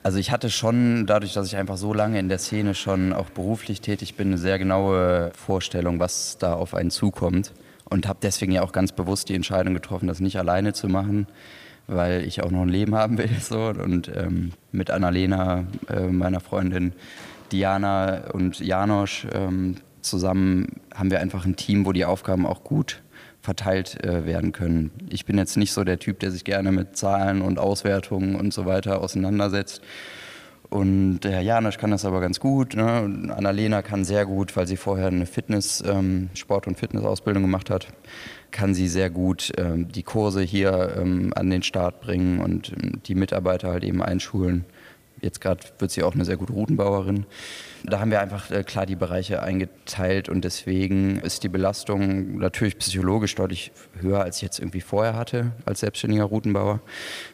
[0.04, 3.30] Also ich hatte schon, dadurch, dass ich einfach so lange in der Szene schon auch
[3.30, 7.52] beruflich tätig bin, eine sehr genaue Vorstellung, was da auf einen zukommt
[7.92, 11.26] und habe deswegen ja auch ganz bewusst die Entscheidung getroffen, das nicht alleine zu machen,
[11.86, 13.28] weil ich auch noch ein Leben haben will.
[13.40, 13.66] So.
[13.66, 16.94] Und ähm, mit Annalena, äh, meiner Freundin
[17.52, 23.02] Diana und Janosch ähm, zusammen haben wir einfach ein Team, wo die Aufgaben auch gut
[23.42, 24.90] verteilt äh, werden können.
[25.10, 28.54] Ich bin jetzt nicht so der Typ, der sich gerne mit Zahlen und Auswertungen und
[28.54, 29.82] so weiter auseinandersetzt.
[30.72, 32.74] Und der Herr Janisch kann das aber ganz gut.
[32.74, 33.30] Ne?
[33.36, 37.88] Annalena kann sehr gut, weil sie vorher eine Fitness, ähm, Sport- und Fitnessausbildung gemacht hat,
[38.52, 43.02] kann sie sehr gut ähm, die Kurse hier ähm, an den Start bringen und ähm,
[43.04, 44.64] die Mitarbeiter halt eben einschulen.
[45.22, 47.26] Jetzt gerade wird sie auch eine sehr gute Routenbauerin.
[47.84, 52.76] Da haben wir einfach äh, klar die Bereiche eingeteilt und deswegen ist die Belastung natürlich
[52.78, 56.80] psychologisch deutlich höher, als ich jetzt irgendwie vorher hatte als selbstständiger Routenbauer,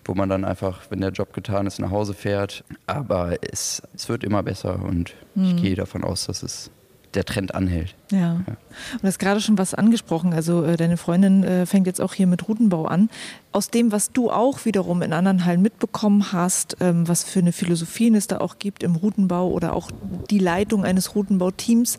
[0.05, 2.62] wo man dann einfach, wenn der Job getan ist, nach Hause fährt.
[2.87, 5.44] Aber es, es wird immer besser und mhm.
[5.44, 6.70] ich gehe davon aus, dass es
[7.14, 7.94] der Trend anhält.
[8.11, 8.18] Ja.
[8.18, 8.35] ja.
[8.37, 10.33] Und du hast gerade schon was angesprochen.
[10.33, 13.11] Also äh, deine Freundin äh, fängt jetzt auch hier mit Routenbau an.
[13.53, 17.53] Aus dem, was du auch wiederum in anderen Hallen mitbekommen hast, ähm, was für eine
[17.53, 19.90] Philosophie es da auch gibt im Routenbau oder auch
[20.31, 21.99] die Leitung eines Routenbauteams,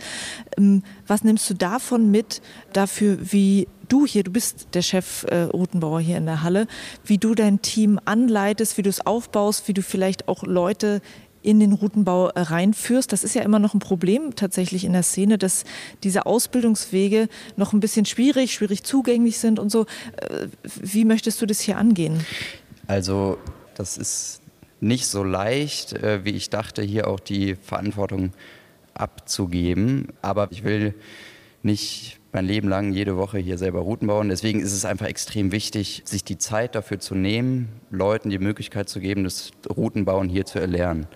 [0.57, 2.41] ähm, was nimmst du davon mit,
[2.73, 6.67] dafür, wie du hier, du bist der Chef äh, Routenbauer hier in der Halle,
[7.03, 11.01] wie du dein Team anleitest, wie du es aufbaust, wie du vielleicht auch Leute
[11.41, 13.11] in den Routenbau äh, reinführst.
[13.11, 15.63] Das ist ja immer noch ein Problem tatsächlich in der Szene, dass
[16.03, 19.85] diese Ausbildungswege noch ein bisschen schwierig, schwierig zugänglich sind und so.
[20.17, 22.25] Äh, wie möchtest du das hier angehen?
[22.87, 23.37] Also
[23.75, 24.41] das ist
[24.81, 28.33] nicht so leicht, äh, wie ich dachte, hier auch die Verantwortung
[28.93, 30.07] abzugeben.
[30.21, 30.93] Aber ich will
[31.63, 34.29] nicht mein Leben lang jede Woche hier selber Routen bauen.
[34.29, 38.89] Deswegen ist es einfach extrem wichtig, sich die Zeit dafür zu nehmen, Leuten die Möglichkeit
[38.89, 41.07] zu geben, das Routenbauen hier zu erlernen.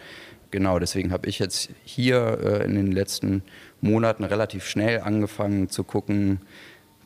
[0.52, 3.43] Genau, deswegen habe ich jetzt hier äh, in den letzten
[3.82, 6.41] Monaten relativ schnell angefangen zu gucken,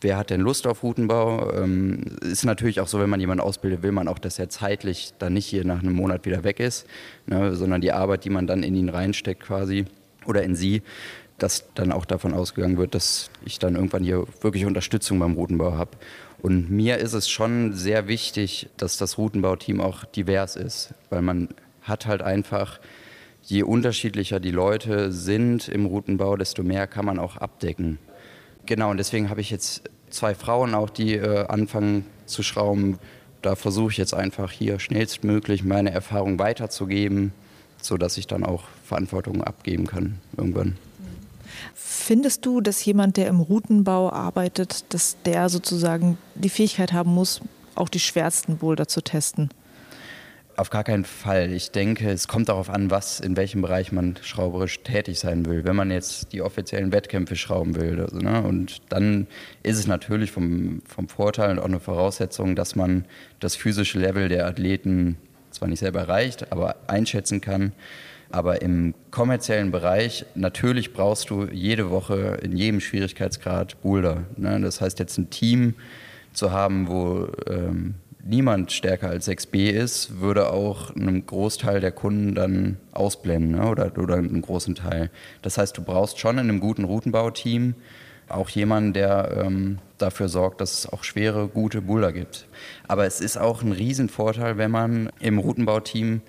[0.02, 1.54] wer hat denn Lust auf Routenbau.
[1.54, 5.14] Ähm, ist natürlich auch so, wenn man jemanden ausbildet, will man auch, dass er zeitlich
[5.20, 6.88] dann nicht hier nach einem Monat wieder weg ist,
[7.26, 9.86] ne, sondern die Arbeit, die man dann in ihn reinsteckt quasi
[10.26, 10.82] oder in sie,
[11.38, 15.74] dass dann auch davon ausgegangen wird, dass ich dann irgendwann hier wirklich Unterstützung beim Routenbau
[15.74, 15.92] habe.
[16.42, 21.50] Und mir ist es schon sehr wichtig, dass das Routenbauteam auch divers ist, weil man
[21.82, 22.80] hat halt einfach,
[23.44, 27.98] je unterschiedlicher die Leute sind im Routenbau, desto mehr kann man auch abdecken.
[28.66, 33.00] Genau, und deswegen habe ich jetzt zwei Frauen auch, die äh, anfangen zu schrauben.
[33.42, 37.32] Da versuche ich jetzt einfach hier schnellstmöglich meine Erfahrung weiterzugeben,
[37.82, 40.76] sodass ich dann auch Verantwortung abgeben kann irgendwann.
[41.74, 47.42] Findest du, dass jemand, der im Routenbau arbeitet, dass der sozusagen die Fähigkeit haben muss,
[47.76, 49.50] auch die schwersten Boulder zu testen?
[50.58, 51.54] Auf gar keinen Fall.
[51.54, 55.64] Ich denke, es kommt darauf an, was, in welchem Bereich man schrauberisch tätig sein will.
[55.66, 59.28] Wenn man jetzt die offiziellen Wettkämpfe schrauben will, also, ne, und dann
[59.62, 63.06] ist es natürlich vom, vom Vorteil und auch eine Voraussetzung, dass man
[63.40, 65.18] das physische Level der Athleten
[65.52, 67.72] zwar nicht selber erreicht, aber einschätzen kann
[68.30, 74.24] aber im kommerziellen Bereich, natürlich brauchst du jede Woche in jedem Schwierigkeitsgrad Boulder.
[74.36, 74.60] Ne?
[74.62, 75.76] Das heißt, jetzt ein Team
[76.34, 82.36] zu haben, wo ähm, niemand stärker als 6b ist, würde auch einen Großteil der Kunden
[82.36, 83.70] dann ausblenden ne?
[83.70, 85.10] oder, oder einen großen Teil.
[85.42, 87.76] Das heißt, du brauchst schon in einem guten Routenbauteam
[88.30, 92.46] auch jemanden, der ähm, dafür sorgt, dass es auch schwere, gute Boulder gibt.
[92.88, 96.22] Aber es ist auch ein Riesenvorteil, wenn man im Routenbauteam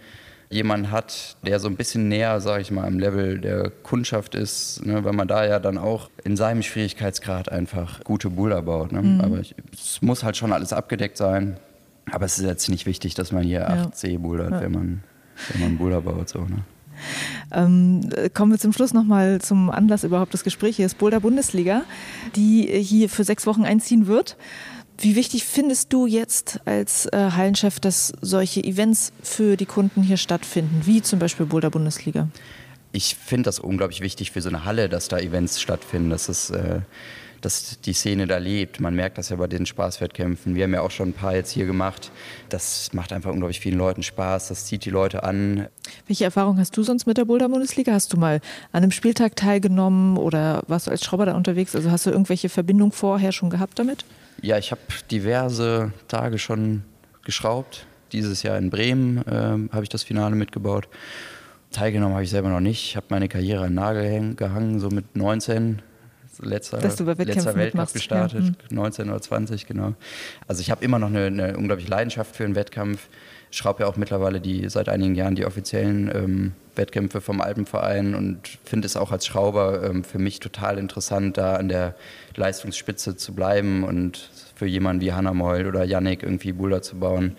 [0.51, 4.85] jemanden hat, der so ein bisschen näher, sage ich mal, am Level der Kundschaft ist,
[4.85, 8.93] ne, weil man da ja dann auch in seinem Schwierigkeitsgrad einfach gute Boulder baut.
[8.93, 9.03] Ne?
[9.03, 9.21] Mhm.
[9.21, 11.59] Aber ich, es muss halt schon alles abgedeckt sein.
[12.11, 13.85] Aber es ist jetzt nicht wichtig, dass man hier ja.
[13.85, 14.61] 8C bouldert, ja.
[14.63, 15.03] wenn man
[15.53, 16.29] wenn man Boulder baut.
[16.29, 16.65] So, ne?
[17.53, 20.77] Ähm, kommen wir zum Schluss nochmal zum Anlass überhaupt des Gesprächs.
[20.77, 21.83] Hier ist Boulder Bundesliga,
[22.35, 24.37] die hier für sechs Wochen einziehen wird.
[25.01, 30.17] Wie wichtig findest du jetzt als äh, Hallenchef, dass solche Events für die Kunden hier
[30.17, 32.27] stattfinden, wie zum Beispiel Boulder Bundesliga?
[32.91, 36.51] Ich finde das unglaublich wichtig für so eine Halle, dass da Events stattfinden, dass, es,
[36.51, 36.81] äh,
[37.41, 38.81] dass die Szene da lebt.
[38.81, 40.57] Man merkt das ja bei den Spaßwettkämpfen.
[40.57, 42.11] Wir haben ja auch schon ein paar jetzt hier gemacht.
[42.49, 44.49] Das macht einfach unglaublich vielen Leuten Spaß.
[44.49, 45.69] Das zieht die Leute an.
[46.09, 47.93] Welche Erfahrung hast du sonst mit der Boulder Bundesliga?
[47.93, 48.41] Hast du mal
[48.73, 51.77] an einem Spieltag teilgenommen oder warst du als Schrauber da unterwegs?
[51.77, 54.05] Also hast du irgendwelche Verbindung vorher schon gehabt damit?
[54.40, 56.85] Ja, ich habe diverse Tage schon
[57.24, 57.87] geschraubt.
[58.12, 60.88] Dieses Jahr in Bremen äh, habe ich das Finale mitgebaut.
[61.72, 62.83] Teilgenommen habe ich selber noch nicht.
[62.85, 65.83] Ich habe meine Karriere an Nagel gehangen, so mit 19.
[66.40, 68.53] Letzter, letzter Weltcup gestartet, ja.
[68.70, 69.12] 19 hm.
[69.12, 69.94] oder 20, genau.
[70.46, 73.09] Also ich habe immer noch eine, eine, unglaubliche Leidenschaft für einen Wettkampf.
[73.51, 78.15] Ich schraube ja auch mittlerweile die seit einigen Jahren die offiziellen ähm, Wettkämpfe vom Alpenverein
[78.15, 81.95] und finde es auch als Schrauber ähm, für mich total interessant, da an der
[82.37, 87.37] Leistungsspitze zu bleiben und für jemanden wie Hanna Meul oder Yannick irgendwie Boulder zu bauen.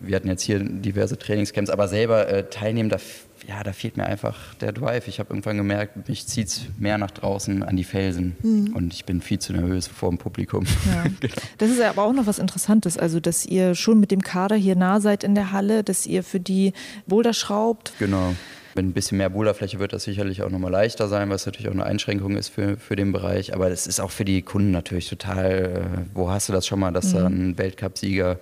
[0.00, 2.98] Wir hatten jetzt hier diverse Trainingscamps, aber selber äh, teilnehmen, da
[3.48, 5.08] ja, da fehlt mir einfach der Drive.
[5.08, 8.74] Ich habe irgendwann gemerkt, mich zieht es mehr nach draußen an die Felsen mhm.
[8.74, 10.64] und ich bin viel zu nervös vor dem Publikum.
[10.86, 11.04] Ja.
[11.20, 11.34] genau.
[11.58, 14.76] Das ist aber auch noch was Interessantes, also dass ihr schon mit dem Kader hier
[14.76, 16.72] nah seid in der Halle, dass ihr für die
[17.06, 17.92] Boulder schraubt.
[17.98, 18.34] Genau.
[18.74, 21.74] Wenn ein bisschen mehr Boulderfläche wird das sicherlich auch nochmal leichter sein, was natürlich auch
[21.74, 23.52] eine Einschränkung ist für, für den Bereich.
[23.54, 26.80] Aber das ist auch für die Kunden natürlich total, äh, wo hast du das schon
[26.80, 27.18] mal, dass mhm.
[27.18, 28.38] da ein Weltcupsieger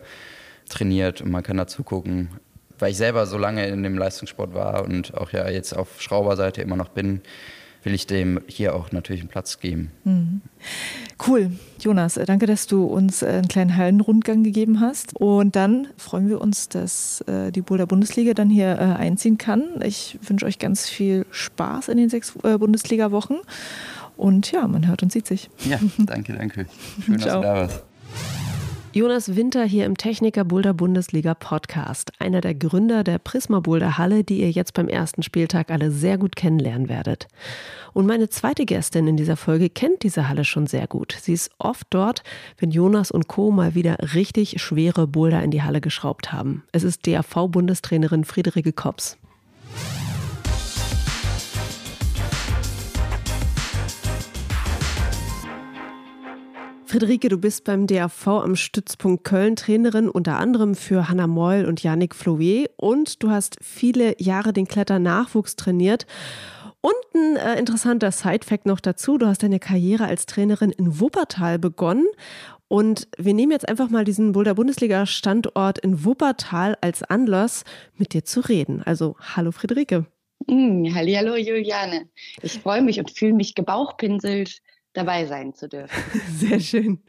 [0.68, 2.28] trainiert und man kann dazu gucken
[2.80, 6.62] weil ich selber so lange in dem Leistungssport war und auch ja jetzt auf Schrauberseite
[6.62, 7.20] immer noch bin,
[7.82, 9.90] will ich dem hier auch natürlich einen Platz geben.
[10.04, 10.42] Mhm.
[11.26, 15.16] Cool, Jonas, äh, danke, dass du uns äh, einen kleinen Hallenrundgang gegeben hast.
[15.16, 19.82] Und dann freuen wir uns, dass äh, die Boulder Bundesliga dann hier einziehen kann.
[19.82, 23.36] Ich wünsche euch ganz viel Spaß in den sechs Bundesliga-Wochen.
[24.16, 25.50] Und ja, man hört und sieht sich.
[25.64, 26.66] Ja, danke, danke.
[27.04, 27.84] Schön, dass du da warst.
[28.92, 34.24] Jonas Winter hier im Techniker Boulder Bundesliga Podcast, einer der Gründer der Prisma Boulder Halle,
[34.24, 37.28] die ihr jetzt beim ersten Spieltag alle sehr gut kennenlernen werdet.
[37.92, 41.16] Und meine zweite Gästin in dieser Folge kennt diese Halle schon sehr gut.
[41.20, 42.24] Sie ist oft dort,
[42.58, 43.52] wenn Jonas und Co.
[43.52, 46.64] mal wieder richtig schwere Boulder in die Halle geschraubt haben.
[46.72, 49.18] Es ist DAV-Bundestrainerin Friederike Kops.
[56.90, 61.84] Friederike, du bist beim DAV am Stützpunkt Köln Trainerin unter anderem für Hannah Meul und
[61.84, 66.04] Yannick Flouet und du hast viele Jahre den Kletternachwuchs trainiert.
[66.80, 71.60] Und ein äh, interessanter Sidefact noch dazu, du hast deine Karriere als Trainerin in Wuppertal
[71.60, 72.08] begonnen
[72.66, 77.62] und wir nehmen jetzt einfach mal diesen Boulder Bundesliga Standort in Wuppertal als Anlass,
[77.98, 78.82] mit dir zu reden.
[78.84, 80.06] Also, hallo Friederike.
[80.48, 82.08] Mm, hallo Juliane.
[82.42, 84.60] Ich freue mich und fühle mich gebauchpinselt,
[84.92, 85.94] dabei sein zu dürfen.
[86.36, 87.00] Sehr schön.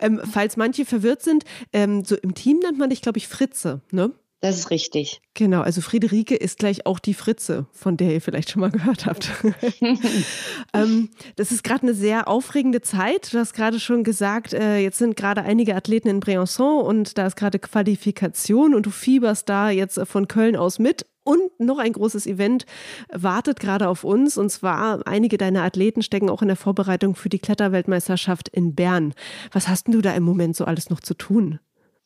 [0.00, 3.80] Ähm, falls manche verwirrt sind, ähm, so im Team nennt man dich, glaube ich, Fritze,
[3.90, 4.12] ne?
[4.42, 5.22] Das ist richtig.
[5.34, 9.06] Genau, also Friederike ist gleich auch die Fritze, von der ihr vielleicht schon mal gehört
[9.06, 9.30] habt.
[10.74, 13.32] ähm, das ist gerade eine sehr aufregende Zeit.
[13.32, 17.26] Du hast gerade schon gesagt, äh, jetzt sind gerade einige Athleten in Briançon und da
[17.28, 21.06] ist gerade Qualifikation und du fieberst da jetzt von Köln aus mit.
[21.24, 22.66] Und noch ein großes Event
[23.12, 24.36] wartet gerade auf uns.
[24.36, 29.14] Und zwar, einige deiner Athleten stecken auch in der Vorbereitung für die Kletterweltmeisterschaft in Bern.
[29.52, 31.60] Was hast denn du da im Moment so alles noch zu tun?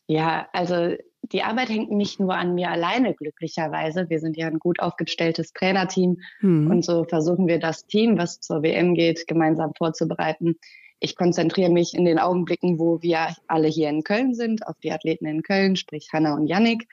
[0.07, 0.95] Ja, also
[1.33, 4.09] die Arbeit hängt nicht nur an mir alleine, glücklicherweise.
[4.11, 6.19] Wir sind ja ein gut aufgestelltes Trainerteam.
[6.41, 6.71] Hm.
[6.71, 10.57] Und so versuchen wir das Team, was zur WM geht, gemeinsam vorzubereiten.
[11.01, 14.93] Ich konzentriere mich in den Augenblicken, wo wir alle hier in Köln sind, auf die
[14.93, 16.87] Athleten in Köln, sprich Hanna und Yannick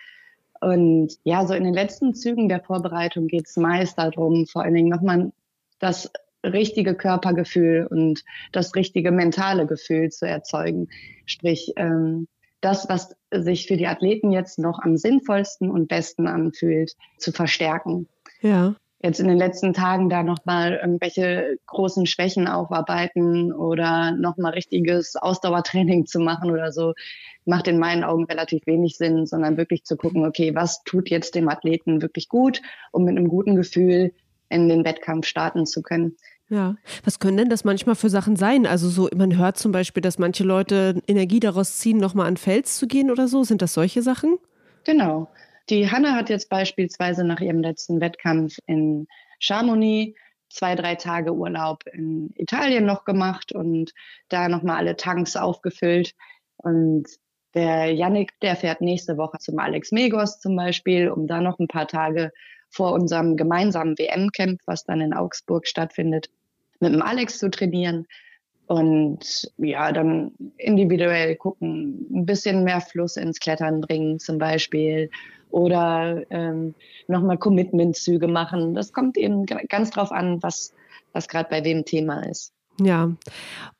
[0.63, 4.73] und ja, so in den letzten Zügen der Vorbereitung geht es meist darum, vor allen
[4.73, 5.31] Dingen nochmal
[5.79, 6.11] das
[6.45, 10.89] richtige Körpergefühl und das richtige mentale Gefühl zu erzeugen.
[11.25, 12.27] Sprich, ähm,
[12.61, 18.07] das, was sich für die Athleten jetzt noch am sinnvollsten und besten anfühlt, zu verstärken.
[18.41, 25.15] Ja jetzt in den letzten Tagen da nochmal irgendwelche großen Schwächen aufarbeiten oder nochmal richtiges
[25.17, 26.93] Ausdauertraining zu machen oder so,
[27.45, 31.35] macht in meinen Augen relativ wenig Sinn, sondern wirklich zu gucken, okay, was tut jetzt
[31.35, 32.61] dem Athleten wirklich gut,
[32.91, 34.13] um mit einem guten Gefühl
[34.47, 36.15] in den Wettkampf starten zu können.
[36.49, 38.65] Ja, was können denn das manchmal für Sachen sein?
[38.65, 42.77] Also so, man hört zum Beispiel, dass manche Leute Energie daraus ziehen, nochmal an Fels
[42.77, 43.43] zu gehen oder so.
[43.43, 44.37] Sind das solche Sachen?
[44.85, 45.29] Genau.
[45.69, 49.07] Die Hanna hat jetzt beispielsweise nach ihrem letzten Wettkampf in
[49.39, 50.17] Chamonix
[50.49, 53.91] zwei, drei Tage Urlaub in Italien noch gemacht und
[54.29, 56.13] da nochmal alle Tanks aufgefüllt.
[56.57, 57.07] Und
[57.53, 61.67] der Yannick, der fährt nächste Woche zum Alex Megos zum Beispiel, um da noch ein
[61.67, 62.31] paar Tage
[62.69, 66.29] vor unserem gemeinsamen WM-Camp, was dann in Augsburg stattfindet,
[66.79, 68.07] mit dem Alex zu trainieren.
[68.67, 75.09] Und ja, dann individuell gucken, ein bisschen mehr Fluss ins Klettern bringen zum Beispiel
[75.49, 76.73] oder ähm,
[77.07, 78.73] nochmal Commitment-Züge machen.
[78.73, 80.73] Das kommt eben ganz drauf an, was,
[81.11, 82.53] was gerade bei wem Thema ist.
[82.81, 83.11] Ja,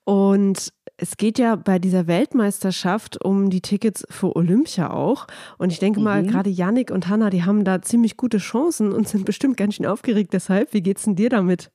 [0.04, 5.26] und es geht ja bei dieser Weltmeisterschaft um die Tickets für Olympia auch.
[5.58, 6.04] Und ich denke mhm.
[6.04, 9.76] mal, gerade Yannick und Hanna, die haben da ziemlich gute Chancen und sind bestimmt ganz
[9.76, 10.34] schön aufgeregt.
[10.34, 11.72] Deshalb, wie geht's denn dir damit?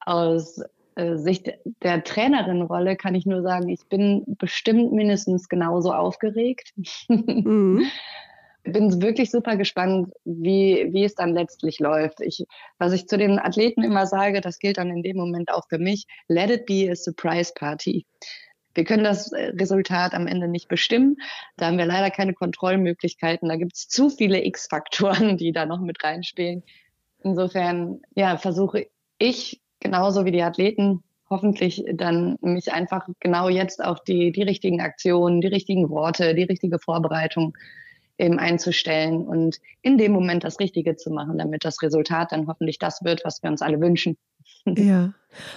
[0.00, 0.60] Aus
[0.96, 1.52] äh, Sicht
[1.82, 6.72] der Trainerin-Rolle kann ich nur sagen, ich bin bestimmt mindestens genauso aufgeregt.
[7.08, 7.86] Mhm.
[8.64, 12.20] bin wirklich super gespannt, wie, wie es dann letztlich läuft.
[12.20, 12.44] Ich,
[12.78, 15.78] was ich zu den Athleten immer sage, das gilt dann in dem Moment auch für
[15.78, 18.06] mich, let it be a surprise party.
[18.74, 21.16] Wir können das äh, Resultat am Ende nicht bestimmen.
[21.56, 23.48] Da haben wir leider keine Kontrollmöglichkeiten.
[23.48, 26.64] Da gibt es zu viele X-Faktoren, die da noch mit reinspielen.
[27.22, 28.86] Insofern, ja, versuche
[29.18, 34.80] ich genauso wie die Athleten hoffentlich dann mich einfach genau jetzt auf die, die richtigen
[34.80, 37.56] Aktionen, die richtigen Worte, die richtige Vorbereitung
[38.18, 42.78] eben einzustellen und in dem Moment das Richtige zu machen, damit das Resultat dann hoffentlich
[42.78, 44.16] das wird, was wir uns alle wünschen.
[44.76, 45.12] Ja.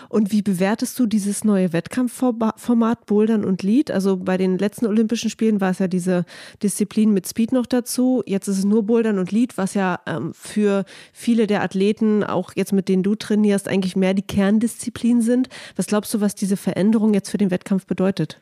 [0.10, 3.92] Und wie bewertest du dieses neue Wettkampfformat Bouldern und Lead?
[3.92, 6.26] Also bei den letzten Olympischen Spielen war es ja diese
[6.64, 8.24] Disziplin mit Speed noch dazu.
[8.26, 10.84] Jetzt ist es nur Bouldern und Lead, was ja ähm, für
[11.14, 15.48] viele der Athleten, auch jetzt mit denen du trainierst, eigentlich mehr die Kerndisziplin sind.
[15.76, 18.42] Was glaubst du, was diese Veränderung jetzt für den Wettkampf bedeutet?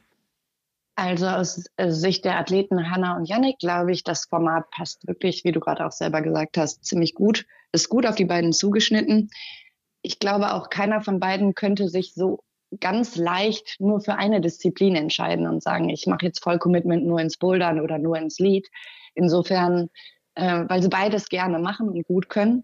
[0.95, 5.43] Also aus äh, Sicht der Athleten Hanna und Yannick glaube ich, das Format passt wirklich,
[5.43, 7.45] wie du gerade auch selber gesagt hast, ziemlich gut.
[7.71, 9.29] Ist gut auf die beiden zugeschnitten
[10.05, 12.39] ich glaube auch keiner von beiden könnte sich so
[12.79, 17.37] ganz leicht nur für eine Disziplin entscheiden und sagen, ich mache jetzt Vollcommitment nur ins
[17.37, 18.67] Bouldern oder nur ins Lead.
[19.15, 19.89] Insofern,
[20.35, 22.63] äh, weil sie beides gerne machen und gut können.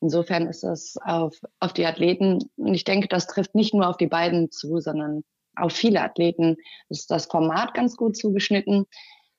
[0.00, 3.96] Insofern ist das auf, auf die Athleten, und ich denke, das trifft nicht nur auf
[3.96, 5.22] die beiden zu, sondern
[5.56, 6.56] auf viele Athleten
[6.88, 8.86] ist das Format ganz gut zugeschnitten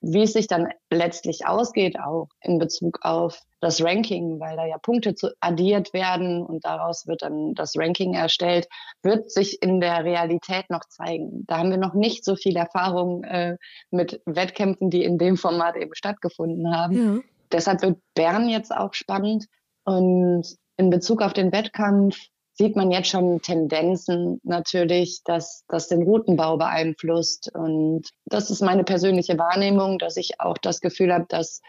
[0.02, 4.76] wie es sich dann letztlich ausgeht, auch in Bezug auf das Ranking, weil da ja
[4.78, 8.66] Punkte zu addiert werden und daraus wird dann das Ranking erstellt,
[9.02, 11.44] wird sich in der Realität noch zeigen.
[11.46, 13.56] Da haben wir noch nicht so viel Erfahrung äh,
[13.90, 16.96] mit Wettkämpfen, die in dem Format eben stattgefunden haben.
[16.96, 17.22] Ja.
[17.52, 19.46] Deshalb wird Bern jetzt auch spannend.
[19.84, 22.16] Und in Bezug auf den Wettkampf
[22.62, 27.52] sieht man jetzt schon Tendenzen natürlich, dass das den Routenbau beeinflusst.
[27.52, 31.60] Und das ist meine persönliche Wahrnehmung, dass ich auch das Gefühl habe, dass,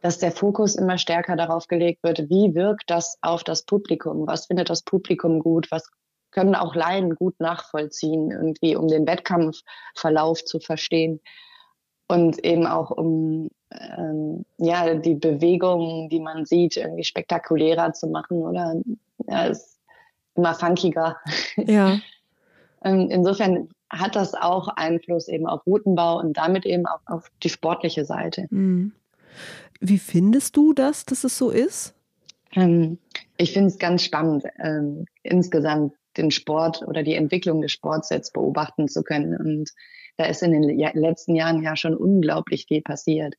[0.00, 4.26] dass der Fokus immer stärker darauf gelegt wird, wie wirkt das auf das Publikum?
[4.26, 5.70] Was findet das Publikum gut?
[5.70, 5.86] Was
[6.30, 11.20] können auch Laien gut nachvollziehen, irgendwie, um den Wettkampfverlauf zu verstehen?
[12.06, 18.38] Und eben auch um ähm, ja, die Bewegungen, die man sieht, irgendwie spektakulärer zu machen
[18.38, 18.80] oder
[19.26, 19.77] ja, es
[20.38, 21.16] immer funkiger.
[21.56, 22.00] Ja.
[22.84, 27.48] Ähm, insofern hat das auch Einfluss eben auf Routenbau und damit eben auch auf die
[27.48, 28.46] sportliche Seite.
[28.50, 28.92] Mhm.
[29.80, 31.96] Wie findest du das, dass es so ist?
[32.52, 32.98] Ähm,
[33.36, 38.32] ich finde es ganz spannend, ähm, insgesamt den Sport oder die Entwicklung des Sports jetzt
[38.32, 39.36] beobachten zu können.
[39.36, 39.70] Und
[40.16, 43.34] da ist in den letzten Jahren ja schon unglaublich viel passiert,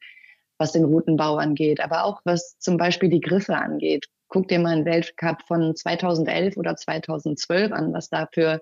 [0.57, 4.73] was den Routenbau angeht, aber auch was zum Beispiel die Griffe angeht guck dir mal
[4.73, 8.61] einen Weltcup von 2011 oder 2012 an, was da für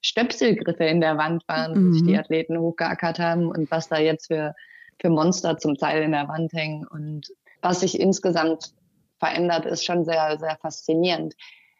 [0.00, 1.88] Stöpselgriffe in der Wand waren, mhm.
[1.88, 2.20] wo sich die mhm.
[2.20, 4.54] Athleten hochgeackert haben und was da jetzt für,
[5.00, 6.86] für Monster zum Teil in der Wand hängen.
[6.86, 8.72] Und was sich insgesamt
[9.18, 11.34] verändert, ist schon sehr, sehr faszinierend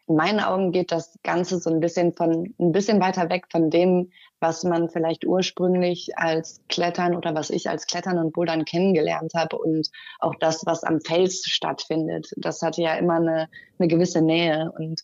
[0.09, 3.71] in meinen Augen geht das Ganze so ein bisschen von, ein bisschen weiter weg von
[3.71, 4.11] dem,
[4.41, 9.59] was man vielleicht ursprünglich als Klettern oder was ich als Klettern und Bouldern kennengelernt habe
[9.59, 12.33] und auch das, was am Fels stattfindet.
[12.37, 15.03] Das hatte ja immer eine, eine gewisse Nähe und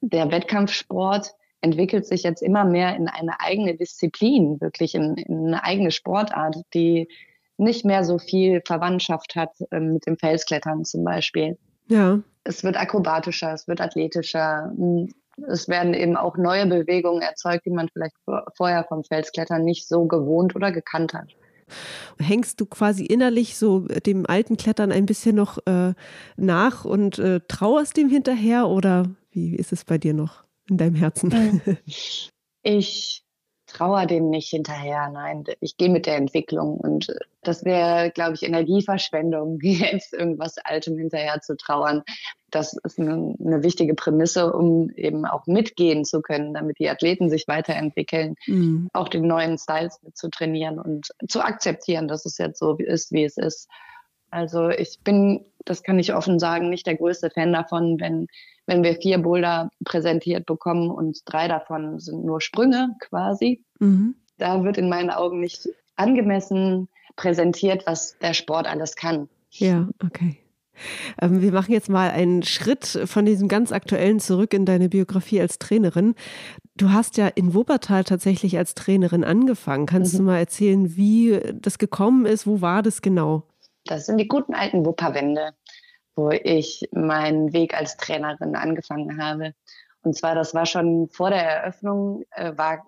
[0.00, 5.64] der Wettkampfsport entwickelt sich jetzt immer mehr in eine eigene Disziplin, wirklich in, in eine
[5.64, 7.08] eigene Sportart, die
[7.56, 11.58] nicht mehr so viel Verwandtschaft hat äh, mit dem Felsklettern zum Beispiel.
[11.88, 14.72] Ja, es wird akrobatischer, es wird athletischer.
[15.48, 18.16] Es werden eben auch neue Bewegungen erzeugt, die man vielleicht
[18.56, 21.28] vorher vom Felsklettern nicht so gewohnt oder gekannt hat.
[22.18, 25.94] Hängst du quasi innerlich so dem alten Klettern ein bisschen noch äh,
[26.36, 30.94] nach und äh, trauerst dem hinterher oder wie ist es bei dir noch in deinem
[30.94, 31.60] Herzen?
[32.68, 33.25] Ich
[33.76, 35.10] trauer dem nicht hinterher.
[35.12, 40.96] Nein, ich gehe mit der Entwicklung und das wäre, glaube ich, Energieverschwendung, jetzt irgendwas Altem
[40.96, 42.02] hinterher zu trauern.
[42.50, 47.28] Das ist eine, eine, wichtige Prämisse, um eben auch mitgehen zu können, damit die Athleten
[47.28, 48.88] sich weiterentwickeln, mhm.
[48.92, 53.24] auch den neuen Styles zu trainieren und zu akzeptieren, dass es jetzt so ist, wie
[53.24, 53.68] es ist.
[54.36, 58.26] Also ich bin, das kann ich offen sagen, nicht der größte Fan davon, wenn
[58.66, 63.64] wenn wir vier Boulder präsentiert bekommen und drei davon sind nur Sprünge quasi.
[63.78, 64.16] Mhm.
[64.38, 69.28] Da wird in meinen Augen nicht angemessen präsentiert, was der Sport alles kann.
[69.52, 70.36] Ja, okay.
[71.22, 75.40] Ähm, wir machen jetzt mal einen Schritt von diesem ganz aktuellen zurück in deine Biografie
[75.40, 76.14] als Trainerin.
[76.76, 79.86] Du hast ja in Wuppertal tatsächlich als Trainerin angefangen.
[79.86, 80.18] Kannst mhm.
[80.18, 82.46] du mal erzählen, wie das gekommen ist?
[82.46, 83.44] Wo war das genau?
[83.86, 85.54] Das sind die guten alten Wupperwände
[86.16, 89.54] wo ich meinen Weg als Trainerin angefangen habe.
[90.02, 92.86] Und zwar, das war schon vor der Eröffnung, äh, war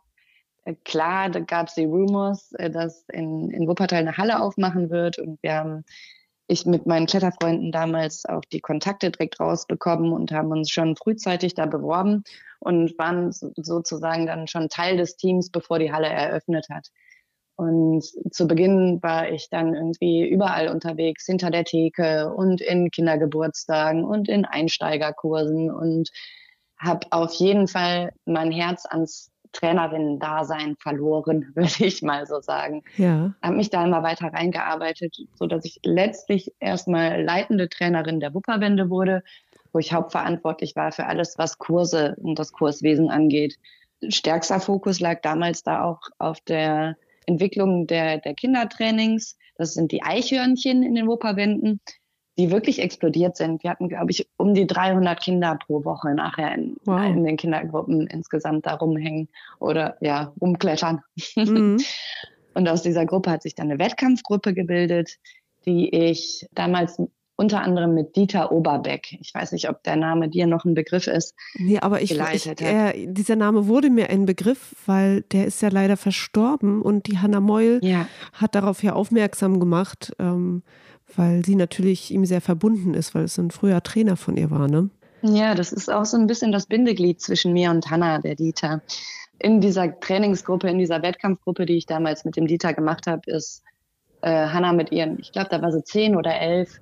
[0.84, 5.18] klar, da gab es die Rumors, äh, dass in, in Wuppertal eine Halle aufmachen wird.
[5.18, 5.84] Und wir haben,
[6.46, 11.55] ich mit meinen Kletterfreunden damals auch die Kontakte direkt rausbekommen und haben uns schon frühzeitig
[11.55, 12.24] da beworben
[12.61, 16.90] und waren sozusagen dann schon Teil des Teams, bevor die Halle eröffnet hat.
[17.59, 24.04] Und zu Beginn war ich dann irgendwie überall unterwegs, hinter der Theke und in Kindergeburtstagen
[24.04, 26.09] und in Einsteigerkursen und
[26.78, 32.84] habe auf jeden Fall mein Herz ans Trainerinnen-Dasein verloren, würde ich mal so sagen.
[32.96, 33.34] Ja.
[33.42, 38.88] Habe mich da immer weiter reingearbeitet, so dass ich letztlich erstmal leitende Trainerin der Wupperwende
[38.88, 39.24] wurde,
[39.72, 43.56] wo ich hauptverantwortlich war für alles, was Kurse und das Kurswesen angeht.
[44.09, 46.96] Stärkster Fokus lag damals da auch auf der
[47.28, 49.36] Entwicklung der, der Kindertrainings.
[49.56, 51.80] Das sind die Eichhörnchen in den Wupperwänden
[52.38, 53.64] die wirklich explodiert sind.
[53.64, 57.04] Wir hatten, glaube ich, um die 300 Kinder pro Woche nachher in, wow.
[57.04, 61.02] in den Kindergruppen insgesamt da rumhängen oder ja, rumklettern.
[61.34, 61.82] Mhm.
[62.54, 65.16] Und aus dieser Gruppe hat sich dann eine Wettkampfgruppe gebildet,
[65.66, 67.00] die ich damals
[67.39, 69.16] unter anderem mit Dieter Oberbeck.
[69.20, 71.34] Ich weiß nicht, ob der Name dir noch ein Begriff ist.
[71.55, 75.68] Nee, aber ich, ich äh, dieser Name wurde mir ein Begriff, weil der ist ja
[75.68, 78.09] leider verstorben und die Hanna Meul ja.
[78.32, 80.12] hat darauf ja aufmerksam gemacht.
[80.18, 80.62] Ähm,
[81.16, 84.68] weil sie natürlich ihm sehr verbunden ist, weil es ein früher Trainer von ihr war,
[84.68, 84.91] ne?
[85.22, 88.82] Ja, das ist auch so ein bisschen das Bindeglied zwischen mir und Hanna, der Dieter.
[89.39, 93.62] In dieser Trainingsgruppe, in dieser Wettkampfgruppe, die ich damals mit dem Dieter gemacht habe, ist
[94.20, 96.78] äh, Hanna mit ihren, ich glaube, da war sie zehn oder elf,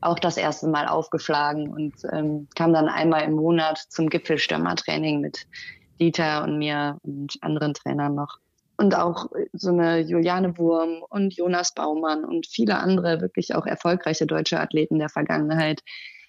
[0.00, 5.46] auch das erste Mal aufgeschlagen und ähm, kam dann einmal im Monat zum Gipfelstürmertraining mit
[6.00, 8.38] Dieter und mir und anderen Trainern noch
[8.80, 14.24] und auch so eine Juliane Wurm und Jonas Baumann und viele andere wirklich auch erfolgreiche
[14.24, 15.82] deutsche Athleten der Vergangenheit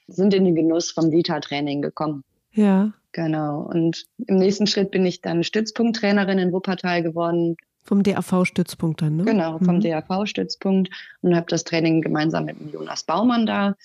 [0.07, 2.25] sind in den Genuss vom Vita-Training gekommen.
[2.51, 2.91] Ja.
[3.13, 3.61] Genau.
[3.61, 7.55] Und im nächsten Schritt bin ich dann Stützpunkttrainerin in Wuppertal geworden.
[7.83, 9.25] Vom DAV-Stützpunkt dann, ne?
[9.25, 9.81] Genau, vom mhm.
[9.81, 10.89] DAV-Stützpunkt
[11.21, 13.75] und habe das Training gemeinsam mit dem Jonas Baumann da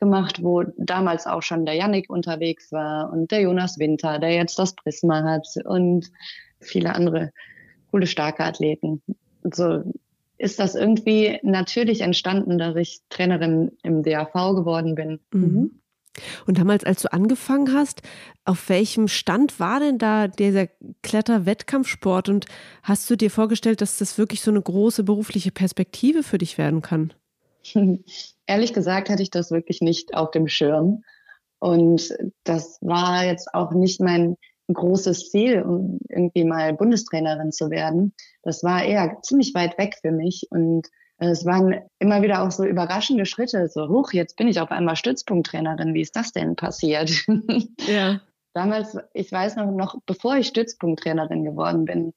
[0.00, 4.58] gemacht, wo damals auch schon der Yannick unterwegs war und der Jonas Winter, der jetzt
[4.58, 6.10] das Prisma hat und
[6.60, 7.30] viele andere
[7.90, 9.02] coole, starke Athleten.
[9.44, 9.84] So
[10.38, 15.20] ist das irgendwie natürlich entstanden, dass ich Trainerin im DAV geworden bin.
[15.32, 15.81] Mhm.
[16.46, 18.02] Und damals, als du angefangen hast,
[18.44, 20.68] auf welchem Stand war denn da dieser
[21.02, 22.46] Kletter-Wettkampfsport und
[22.82, 26.82] hast du dir vorgestellt, dass das wirklich so eine große berufliche Perspektive für dich werden
[26.82, 27.12] kann?
[28.46, 31.02] Ehrlich gesagt hatte ich das wirklich nicht auf dem Schirm.
[31.58, 32.12] Und
[32.44, 34.36] das war jetzt auch nicht mein
[34.68, 38.14] ein großes Ziel, um irgendwie mal Bundestrainerin zu werden.
[38.42, 40.88] Das war eher ziemlich weit weg für mich und
[41.30, 44.96] es waren immer wieder auch so überraschende Schritte, so hoch, jetzt bin ich auf einmal
[44.96, 47.10] Stützpunkttrainerin, wie ist das denn passiert?
[47.86, 48.20] Ja.
[48.54, 52.12] Damals, ich weiß noch, noch bevor ich Stützpunkttrainerin geworden bin,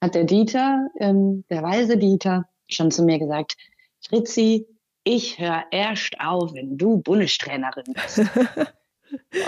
[0.00, 3.56] hat der Dieter, ähm, der weise Dieter, schon zu mir gesagt,
[4.00, 4.66] Fritzi,
[5.04, 8.20] ich höre erst auf, wenn du Bundestrainerin bist.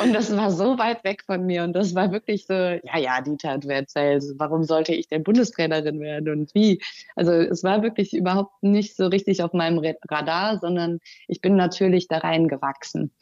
[0.02, 1.64] Und das war so weit weg von mir.
[1.64, 6.00] Und das war wirklich so, ja, ja, Dieter, du erzählst, warum sollte ich denn Bundestrainerin
[6.00, 6.80] werden und wie?
[7.16, 12.08] Also es war wirklich überhaupt nicht so richtig auf meinem Radar, sondern ich bin natürlich
[12.08, 13.12] da reingewachsen.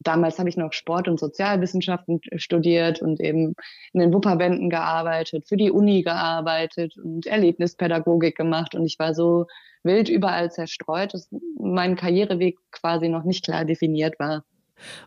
[0.00, 3.54] Damals habe ich noch Sport- und Sozialwissenschaften studiert und eben
[3.92, 8.76] in den Wupperwänden gearbeitet, für die Uni gearbeitet und Erlebnispädagogik gemacht.
[8.76, 9.46] Und ich war so
[9.82, 11.28] wild überall zerstreut, dass
[11.58, 14.44] mein Karriereweg quasi noch nicht klar definiert war.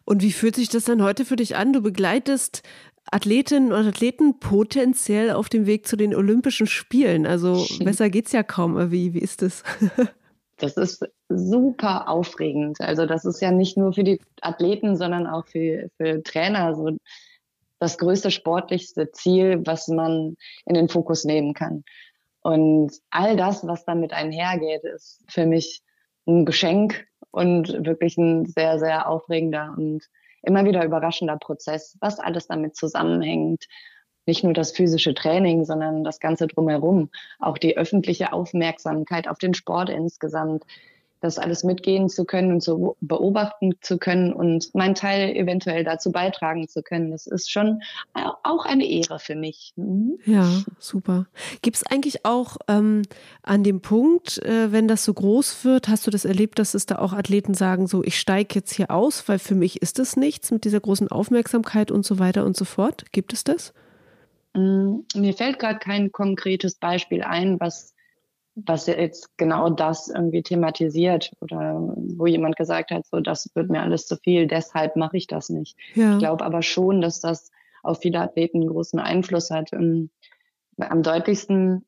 [0.05, 1.73] Und wie fühlt sich das dann heute für dich an?
[1.73, 2.63] Du begleitest
[3.11, 7.25] Athletinnen und Athleten potenziell auf dem Weg zu den Olympischen Spielen.
[7.25, 8.91] Also besser geht's ja kaum.
[8.91, 9.63] Wie, wie ist das?
[10.57, 12.81] Das ist super aufregend.
[12.81, 16.97] Also das ist ja nicht nur für die Athleten, sondern auch für, für Trainer so
[17.79, 21.83] das größte sportlichste Ziel, was man in den Fokus nehmen kann.
[22.41, 25.81] Und all das, was damit einhergeht, ist für mich
[26.27, 30.07] ein Geschenk und wirklich ein sehr, sehr aufregender und
[30.43, 33.65] immer wieder überraschender Prozess, was alles damit zusammenhängt.
[34.25, 37.09] Nicht nur das physische Training, sondern das Ganze drumherum.
[37.39, 40.63] Auch die öffentliche Aufmerksamkeit auf den Sport insgesamt
[41.21, 46.11] das alles mitgehen zu können und zu beobachten zu können und meinen Teil eventuell dazu
[46.11, 47.11] beitragen zu können.
[47.11, 47.81] Das ist schon
[48.43, 49.73] auch eine Ehre für mich.
[49.75, 50.17] Mhm.
[50.25, 50.49] Ja,
[50.79, 51.27] super.
[51.61, 53.03] Gibt es eigentlich auch ähm,
[53.43, 56.87] an dem Punkt, äh, wenn das so groß wird, hast du das erlebt, dass es
[56.87, 60.17] da auch Athleten sagen, so ich steige jetzt hier aus, weil für mich ist es
[60.17, 63.05] nichts mit dieser großen Aufmerksamkeit und so weiter und so fort?
[63.11, 63.73] Gibt es das?
[64.53, 67.93] Mm, mir fällt gerade kein konkretes Beispiel ein, was
[68.55, 71.75] was jetzt genau das irgendwie thematisiert oder
[72.15, 75.49] wo jemand gesagt hat, so das wird mir alles zu viel, deshalb mache ich das
[75.49, 75.77] nicht.
[75.95, 76.13] Ja.
[76.13, 77.51] Ich glaube aber schon, dass das
[77.83, 79.71] auf viele Athleten einen großen Einfluss hat.
[79.73, 80.09] Ähm,
[80.77, 81.85] am deutlichsten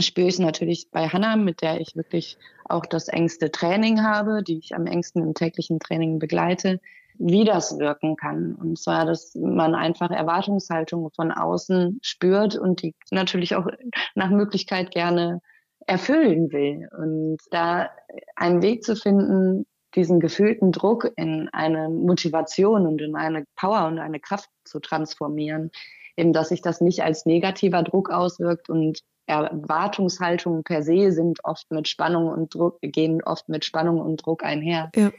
[0.00, 4.42] spüre ich es natürlich bei Hannah, mit der ich wirklich auch das engste Training habe,
[4.42, 6.80] die ich am engsten im täglichen Training begleite,
[7.18, 8.54] wie das wirken kann.
[8.54, 13.66] Und zwar, dass man einfach Erwartungshaltungen von außen spürt und die natürlich auch
[14.14, 15.40] nach Möglichkeit gerne
[15.86, 16.88] erfüllen will.
[16.96, 17.90] Und da
[18.36, 23.98] einen Weg zu finden, diesen gefühlten Druck in eine Motivation und in eine Power und
[23.98, 25.70] eine Kraft zu transformieren,
[26.16, 31.70] eben, dass sich das nicht als negativer Druck auswirkt und Erwartungshaltungen per se sind oft
[31.70, 34.90] mit Spannung und Druck, gehen oft mit Spannung und Druck einher.
[34.94, 35.10] Ja.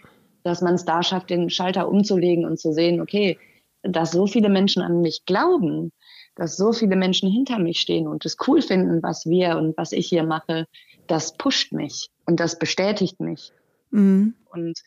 [0.43, 3.39] Dass man es da schafft, den Schalter umzulegen und zu sehen, okay,
[3.81, 5.91] dass so viele Menschen an mich glauben,
[6.35, 9.91] dass so viele Menschen hinter mich stehen und es cool finden, was wir und was
[9.91, 10.67] ich hier mache,
[11.07, 13.51] das pusht mich und das bestätigt mich.
[13.91, 14.35] Mhm.
[14.51, 14.81] Und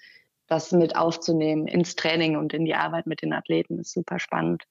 [0.46, 4.64] das mit aufzunehmen ins Training und in die Arbeit mit den Athleten ist super spannend.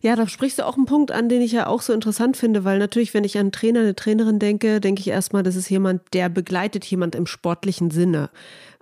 [0.00, 2.64] Ja, da sprichst du auch einen Punkt an, den ich ja auch so interessant finde,
[2.64, 6.02] weil natürlich, wenn ich an Trainer, eine Trainerin denke, denke ich erstmal, das ist jemand,
[6.12, 8.30] der begleitet jemand im sportlichen Sinne.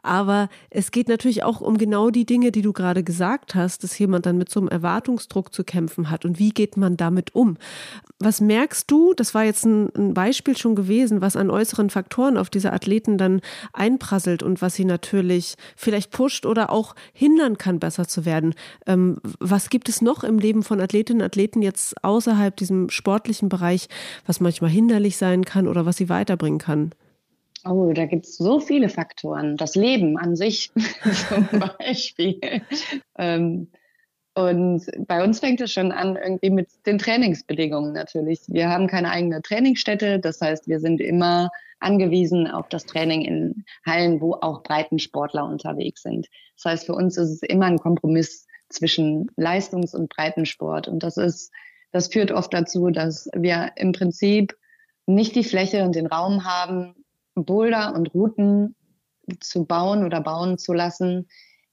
[0.03, 3.99] Aber es geht natürlich auch um genau die Dinge, die du gerade gesagt hast, dass
[3.99, 6.25] jemand dann mit so einem Erwartungsdruck zu kämpfen hat.
[6.25, 7.57] Und wie geht man damit um?
[8.19, 12.37] Was merkst du, das war jetzt ein, ein Beispiel schon gewesen, was an äußeren Faktoren
[12.37, 13.41] auf diese Athleten dann
[13.73, 18.55] einprasselt und was sie natürlich vielleicht pusht oder auch hindern kann, besser zu werden.
[18.87, 23.49] Ähm, was gibt es noch im Leben von Athletinnen und Athleten jetzt außerhalb diesem sportlichen
[23.49, 23.89] Bereich,
[24.27, 26.93] was manchmal hinderlich sein kann oder was sie weiterbringen kann?
[27.65, 29.57] Oh, da gibt es so viele Faktoren.
[29.57, 30.73] Das Leben an sich
[31.29, 31.49] zum
[31.79, 32.63] Beispiel.
[33.19, 33.69] ähm,
[34.35, 38.41] und bei uns fängt es schon an irgendwie mit den Trainingsbedingungen natürlich.
[38.47, 41.51] Wir haben keine eigene Trainingsstätte, das heißt, wir sind immer
[41.81, 46.29] angewiesen auf das Training in Hallen, wo auch Breitensportler unterwegs sind.
[46.57, 50.89] Das heißt, für uns ist es immer ein Kompromiss zwischen Leistungs- und Breitensport.
[50.89, 51.53] Und das ist,
[51.91, 54.57] das führt oft dazu, dass wir im Prinzip
[55.07, 56.95] nicht die Fläche und den Raum haben,
[57.35, 58.74] Boulder und Routen
[59.41, 61.28] zu bauen oder bauen zu lassen,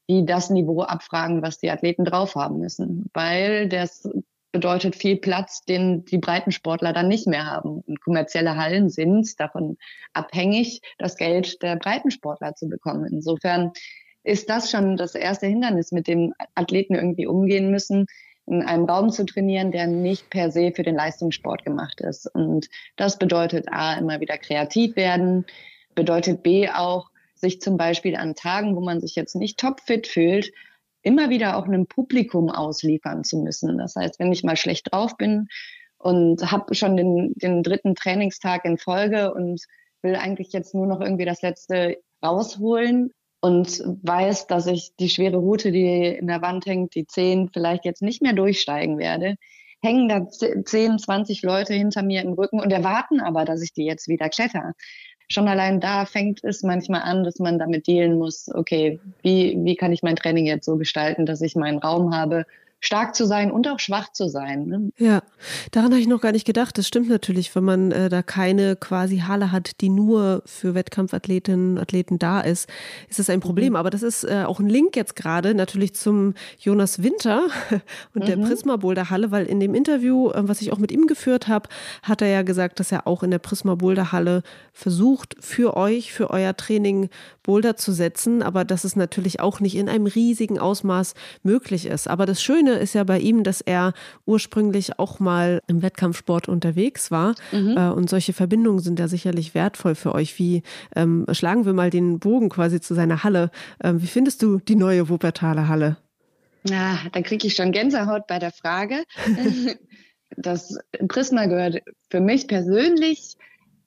[0.10, 3.10] die das Niveau abfragen, was die Athleten drauf haben müssen.
[3.14, 4.08] Weil das
[4.52, 7.82] bedeutet viel Platz, den die Breitensportler dann nicht mehr haben.
[7.82, 9.78] Und kommerzielle Hallen sind davon
[10.14, 13.06] abhängig, das Geld der Breitensportler zu bekommen.
[13.12, 13.72] Insofern
[14.24, 18.08] ist das schon das erste Hindernis, mit dem Athleten irgendwie umgehen müssen,
[18.48, 22.34] in einem Raum zu trainieren, der nicht per se für den Leistungssport gemacht ist.
[22.34, 25.46] Und das bedeutet A, immer wieder kreativ werden,
[25.96, 30.52] bedeutet B auch, sich zum Beispiel an Tagen, wo man sich jetzt nicht topfit fühlt,
[31.04, 33.78] immer wieder auch einem Publikum ausliefern zu müssen.
[33.78, 35.48] Das heißt, wenn ich mal schlecht drauf bin
[35.98, 39.62] und habe schon den, den dritten Trainingstag in Folge und
[40.02, 45.38] will eigentlich jetzt nur noch irgendwie das letzte rausholen, und weiß, dass ich die schwere
[45.38, 49.36] Route, die in der Wand hängt, die 10 vielleicht jetzt nicht mehr durchsteigen werde,
[49.82, 53.86] hängen da 10, 20 Leute hinter mir im Rücken und erwarten aber, dass ich die
[53.86, 54.74] jetzt wieder kletter.
[55.30, 59.76] Schon allein da fängt es manchmal an, dass man damit dealen muss, okay, wie, wie
[59.76, 62.46] kann ich mein Training jetzt so gestalten, dass ich meinen Raum habe,
[62.80, 64.66] stark zu sein und auch schwach zu sein.
[64.66, 64.92] Ne?
[64.98, 65.24] Ja,
[65.72, 66.78] daran habe ich noch gar nicht gedacht.
[66.78, 71.72] Das stimmt natürlich, wenn man äh, da keine quasi Halle hat, die nur für Wettkampfathletinnen
[71.72, 72.70] und Athleten da ist,
[73.10, 73.70] ist das ein Problem.
[73.70, 73.76] Mhm.
[73.78, 77.48] Aber das ist äh, auch ein Link jetzt gerade natürlich zum Jonas Winter
[78.14, 78.28] und mhm.
[78.28, 81.48] der Prisma Boulder Halle, weil in dem Interview, äh, was ich auch mit ihm geführt
[81.48, 81.70] habe,
[82.04, 86.14] hat er ja gesagt, dass er auch in der Prisma Boulder Halle versucht, für euch,
[86.14, 87.10] für euer Training
[87.48, 92.08] Boulder zu setzen, aber dass es natürlich auch nicht in einem riesigen Ausmaß möglich ist.
[92.08, 93.94] Aber das Schöne ist ja bei ihm, dass er
[94.26, 97.36] ursprünglich auch mal im Wettkampfsport unterwegs war.
[97.54, 97.76] Mhm.
[97.78, 100.38] Äh, und solche Verbindungen sind ja sicherlich wertvoll für euch.
[100.38, 100.62] Wie
[100.96, 103.50] ähm, schlagen wir mal den Bogen quasi zu seiner Halle?
[103.82, 105.98] Ähm, wie findest du die neue Wuppertaler Halle?
[106.64, 109.06] Ja, da kriege ich schon Gänsehaut bei der Frage.
[110.36, 110.78] das
[111.08, 113.38] Prisma gehört für mich persönlich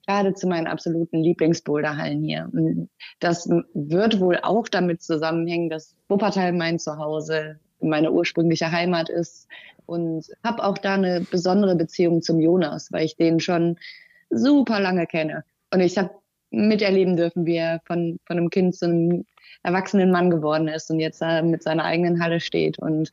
[0.05, 2.49] gerade zu meinen absoluten Lieblingsboulderhallen hier.
[2.51, 2.89] Und
[3.19, 9.47] das wird wohl auch damit zusammenhängen, dass Wuppertal mein Zuhause, meine ursprüngliche Heimat ist
[9.85, 13.77] und habe auch da eine besondere Beziehung zum Jonas, weil ich den schon
[14.29, 15.43] super lange kenne.
[15.73, 16.11] Und ich habe
[16.51, 19.25] miterleben dürfen, wie er von, von einem Kind zu einem
[19.63, 22.79] erwachsenen Mann geworden ist und jetzt mit seiner eigenen Halle steht.
[22.79, 23.11] Und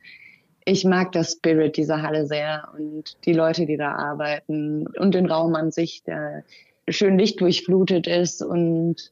[0.65, 5.25] ich mag das Spirit dieser Halle sehr und die Leute, die da arbeiten und den
[5.25, 6.43] Raum an sich, der
[6.91, 9.11] schön lichtdurchflutet ist und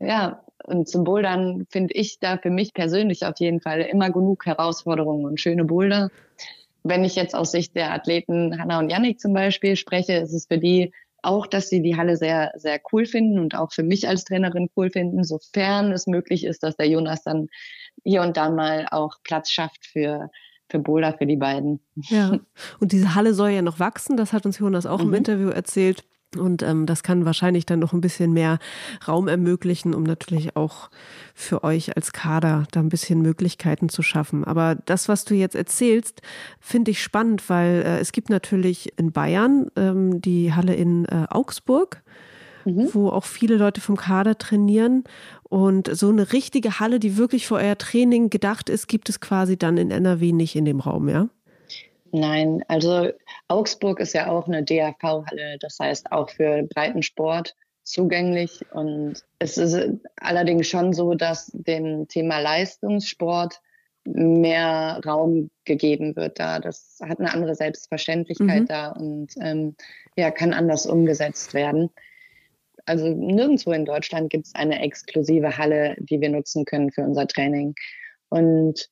[0.00, 4.46] ja, und zum Bouldern finde ich da für mich persönlich auf jeden Fall immer genug
[4.46, 6.10] Herausforderungen und schöne Boulder.
[6.82, 10.46] Wenn ich jetzt aus Sicht der Athleten Hanna und Yannick zum Beispiel spreche, ist es
[10.46, 14.08] für die auch, dass sie die Halle sehr, sehr cool finden und auch für mich
[14.08, 17.48] als Trainerin cool finden, sofern es möglich ist, dass der Jonas dann
[18.04, 20.30] hier und da mal auch Platz schafft für,
[20.68, 21.80] für Boulder für die beiden.
[21.96, 22.38] Ja,
[22.78, 25.08] und diese Halle soll ja noch wachsen, das hat uns Jonas auch mhm.
[25.08, 26.04] im Interview erzählt.
[26.36, 28.58] Und ähm, das kann wahrscheinlich dann noch ein bisschen mehr
[29.06, 30.90] Raum ermöglichen, um natürlich auch
[31.34, 34.44] für euch als Kader da ein bisschen Möglichkeiten zu schaffen.
[34.44, 36.20] Aber das, was du jetzt erzählst,
[36.60, 41.26] finde ich spannend, weil äh, es gibt natürlich in Bayern ähm, die Halle in äh,
[41.30, 42.02] Augsburg,
[42.66, 42.90] mhm.
[42.92, 45.04] wo auch viele Leute vom Kader trainieren.
[45.44, 49.56] Und so eine richtige Halle, die wirklich für euer Training gedacht ist, gibt es quasi
[49.56, 51.28] dann in NRW nicht in dem Raum, ja?
[52.12, 53.10] Nein, also
[53.48, 58.64] Augsburg ist ja auch eine DRV-Halle, das heißt auch für Breitensport zugänglich.
[58.72, 59.76] Und es ist
[60.16, 63.60] allerdings schon so, dass dem Thema Leistungssport
[64.04, 66.60] mehr Raum gegeben wird da.
[66.60, 68.66] Das hat eine andere Selbstverständlichkeit mhm.
[68.66, 69.76] da und ähm,
[70.16, 71.90] ja, kann anders umgesetzt werden.
[72.86, 77.26] Also nirgendwo in Deutschland gibt es eine exklusive Halle, die wir nutzen können für unser
[77.26, 77.74] Training.
[78.30, 78.88] Und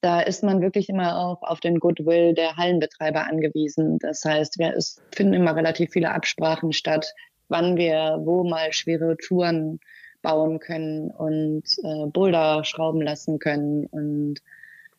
[0.00, 3.98] da ist man wirklich immer auch auf den Goodwill der Hallenbetreiber angewiesen.
[3.98, 7.12] Das heißt, wir, es finden immer relativ viele Absprachen statt,
[7.48, 9.78] wann wir wo mal schwere Touren
[10.22, 13.86] bauen können und äh, Boulder schrauben lassen können.
[13.86, 14.40] Und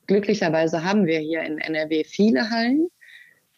[0.08, 2.88] glücklicherweise haben wir hier in NRW viele Hallen.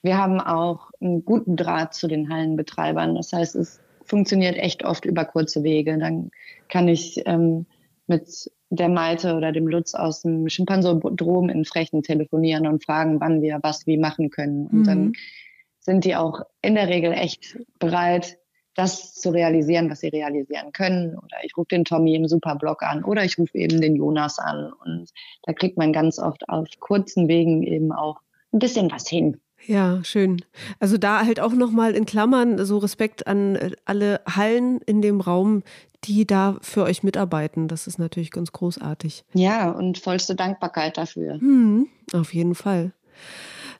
[0.02, 3.16] Wir haben auch einen guten Draht zu den Hallenbetreibern.
[3.16, 5.98] Das heißt, es funktioniert echt oft über kurze Wege.
[6.00, 6.32] Dann
[6.70, 7.66] kann ich ähm,
[8.10, 13.42] mit der Malte oder dem Lutz aus dem Schimpansodrom in Frechen telefonieren und fragen, wann
[13.42, 14.68] wir was wie machen können.
[14.68, 14.84] Und mhm.
[14.84, 15.14] dann
[15.80, 18.38] sind die auch in der Regel echt bereit,
[18.76, 21.18] das zu realisieren, was sie realisieren können.
[21.18, 24.72] Oder ich rufe den Tommy im Superblog an oder ich rufe eben den Jonas an.
[24.86, 25.10] Und
[25.44, 28.22] da kriegt man ganz oft auf kurzen Wegen eben auch
[28.54, 29.40] ein bisschen was hin.
[29.66, 30.44] Ja, schön.
[30.80, 35.22] Also da halt auch nochmal in Klammern so Respekt an äh, alle Hallen in dem
[35.22, 35.64] Raum,
[36.06, 37.68] die da für euch mitarbeiten.
[37.68, 39.26] Das ist natürlich ganz großartig.
[39.34, 41.36] Ja, und vollste Dankbarkeit dafür.
[41.40, 42.94] Hm, auf jeden Fall.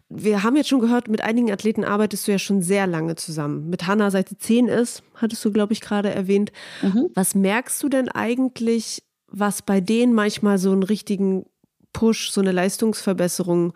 [0.10, 3.70] Wir haben jetzt schon gehört, mit einigen Athleten arbeitest du ja schon sehr lange zusammen.
[3.70, 6.52] Mit Hanna, seit sie zehn ist, hattest du, glaube ich, gerade erwähnt.
[6.82, 7.10] Mhm.
[7.14, 11.46] Was merkst du denn eigentlich, was bei denen manchmal so einen richtigen
[11.94, 13.74] Push, so eine Leistungsverbesserung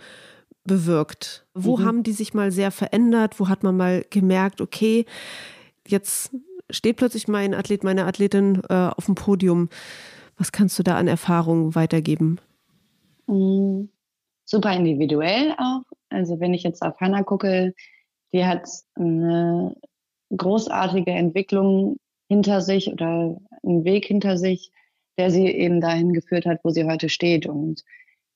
[0.63, 1.45] bewirkt?
[1.53, 1.85] Wo mhm.
[1.85, 3.39] haben die sich mal sehr verändert?
[3.39, 5.05] Wo hat man mal gemerkt, okay,
[5.87, 6.31] jetzt
[6.69, 9.69] steht plötzlich mein Athlet, meine Athletin äh, auf dem Podium.
[10.37, 12.39] Was kannst du da an Erfahrungen weitergeben?
[13.27, 13.89] Mhm.
[14.45, 15.83] Super individuell auch.
[16.09, 17.73] Also wenn ich jetzt auf Hannah gucke,
[18.33, 19.75] die hat eine
[20.35, 21.97] großartige Entwicklung
[22.27, 24.71] hinter sich oder einen Weg hinter sich,
[25.17, 27.45] der sie eben dahin geführt hat, wo sie heute steht.
[27.45, 27.83] Und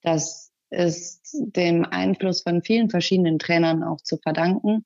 [0.01, 4.83] das ist dem Einfluss von vielen verschiedenen Trainern auch zu verdanken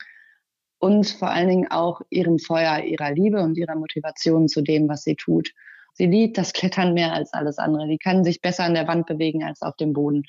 [0.79, 5.03] und vor allen Dingen auch ihrem Feuer, ihrer Liebe und ihrer Motivation zu dem, was
[5.03, 5.51] sie tut.
[5.93, 7.88] Sie liebt das Klettern mehr als alles andere.
[7.88, 10.23] Die kann sich besser an der Wand bewegen als auf dem Boden.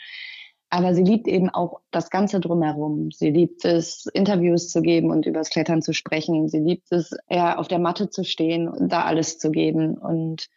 [0.68, 3.10] Aber sie liebt eben auch das Ganze drumherum.
[3.10, 6.48] Sie liebt es, Interviews zu geben und übers Klettern zu sprechen.
[6.48, 9.98] Sie liebt es, eher auf der Matte zu stehen und da alles zu geben.
[9.98, 10.48] Und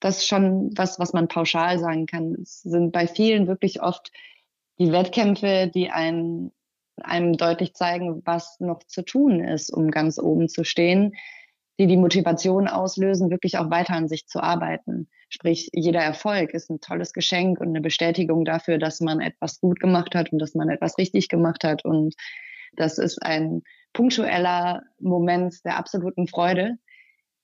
[0.00, 2.36] das ist schon was, was man pauschal sagen kann.
[2.40, 4.12] Es sind bei vielen wirklich oft
[4.78, 6.52] die Wettkämpfe, die einen
[7.02, 11.14] einem deutlich zeigen, was noch zu tun ist, um ganz oben zu stehen,
[11.78, 15.08] die die Motivation auslösen, wirklich auch weiter an sich zu arbeiten.
[15.28, 19.80] Sprich, jeder Erfolg ist ein tolles Geschenk und eine Bestätigung dafür, dass man etwas gut
[19.80, 21.84] gemacht hat und dass man etwas richtig gemacht hat.
[21.84, 22.14] Und
[22.76, 23.62] das ist ein
[23.92, 26.76] punktueller Moment der absoluten Freude.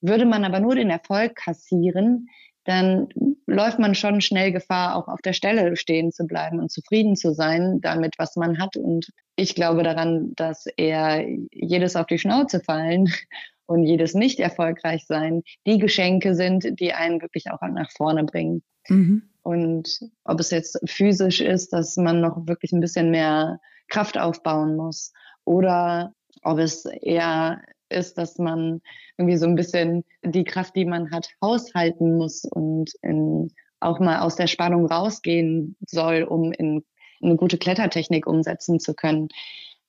[0.01, 2.29] Würde man aber nur den Erfolg kassieren,
[2.65, 3.09] dann
[3.51, 7.35] läuft man schon schnell Gefahr, auch auf der Stelle stehen zu bleiben und zufrieden zu
[7.35, 8.77] sein damit, was man hat.
[8.77, 13.13] Und ich glaube daran, dass eher jedes auf die Schnauze fallen
[13.67, 18.63] und jedes nicht erfolgreich sein die Geschenke sind, die einen wirklich auch nach vorne bringen.
[18.89, 19.23] Mhm.
[19.43, 24.77] Und ob es jetzt physisch ist, dass man noch wirklich ein bisschen mehr Kraft aufbauen
[24.77, 25.13] muss
[25.45, 28.81] oder ob es eher ist, dass man
[29.19, 34.21] irgendwie so ein bisschen die Kraft, die man hat, haushalten muss und in, auch mal
[34.21, 36.85] aus der Spannung rausgehen soll, um in
[37.23, 39.29] eine gute Klettertechnik umsetzen zu können.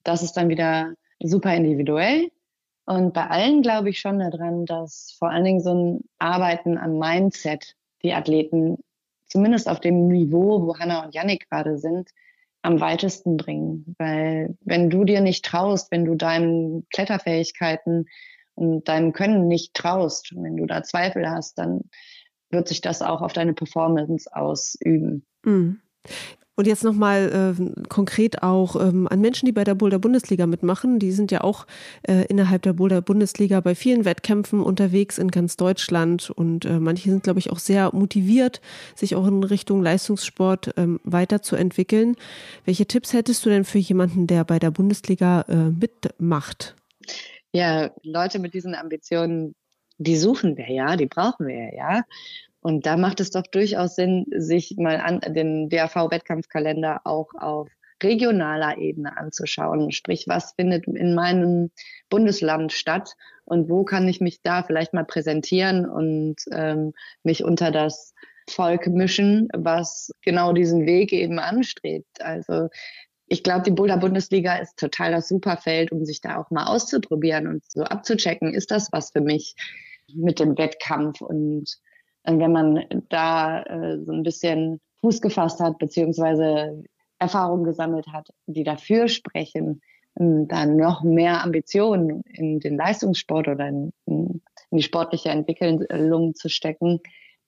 [0.03, 2.31] Das ist dann wieder super individuell.
[2.85, 6.97] Und bei allen glaube ich schon daran, dass vor allen Dingen so ein Arbeiten am
[6.97, 8.77] Mindset die Athleten
[9.27, 12.09] zumindest auf dem Niveau, wo Hanna und Yannick gerade sind,
[12.61, 13.95] am weitesten bringen.
[13.97, 18.05] Weil wenn du dir nicht traust, wenn du deinen Kletterfähigkeiten
[18.55, 21.89] und deinem Können nicht traust, wenn du da Zweifel hast, dann
[22.49, 25.25] wird sich das auch auf deine Performance ausüben.
[25.43, 25.81] Mhm.
[26.55, 30.99] Und jetzt nochmal äh, konkret auch ähm, an Menschen, die bei der Boulder Bundesliga mitmachen.
[30.99, 31.65] Die sind ja auch
[32.03, 36.29] äh, innerhalb der Boulder Bundesliga bei vielen Wettkämpfen unterwegs in ganz Deutschland.
[36.29, 38.61] Und äh, manche sind, glaube ich, auch sehr motiviert,
[38.95, 42.15] sich auch in Richtung Leistungssport ähm, weiterzuentwickeln.
[42.65, 46.75] Welche Tipps hättest du denn für jemanden, der bei der Bundesliga äh, mitmacht?
[47.53, 49.55] Ja, Leute mit diesen Ambitionen,
[49.97, 52.03] die suchen wir ja, die brauchen wir ja.
[52.61, 57.69] Und da macht es doch durchaus Sinn, sich mal an den DAV-Wettkampfkalender auch auf
[58.03, 59.91] regionaler Ebene anzuschauen.
[59.91, 61.71] Sprich, was findet in meinem
[62.09, 66.93] Bundesland statt und wo kann ich mich da vielleicht mal präsentieren und ähm,
[67.23, 68.13] mich unter das
[68.49, 72.21] Volk mischen, was genau diesen Weg eben anstrebt.
[72.21, 72.69] Also
[73.27, 77.47] ich glaube, die Boulder Bundesliga ist total das Superfeld, um sich da auch mal auszuprobieren
[77.47, 79.55] und so abzuchecken, ist das was für mich
[80.13, 81.77] mit dem Wettkampf und
[82.23, 86.83] wenn man da äh, so ein bisschen Fuß gefasst hat, beziehungsweise
[87.19, 89.81] Erfahrungen gesammelt hat, die dafür sprechen,
[90.15, 94.41] dann noch mehr Ambitionen in den Leistungssport oder in, in
[94.71, 96.99] die sportliche Entwicklung zu stecken,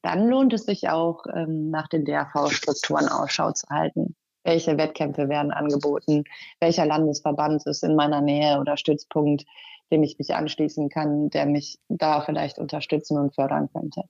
[0.01, 4.15] dann lohnt es sich auch, ähm, nach den DRV-Strukturen Ausschau zu halten.
[4.43, 6.25] Welche Wettkämpfe werden angeboten?
[6.59, 9.45] Welcher Landesverband ist in meiner Nähe oder Stützpunkt?
[9.93, 14.01] Dem ich mich anschließen kann, der mich da vielleicht unterstützen und fördern könnte.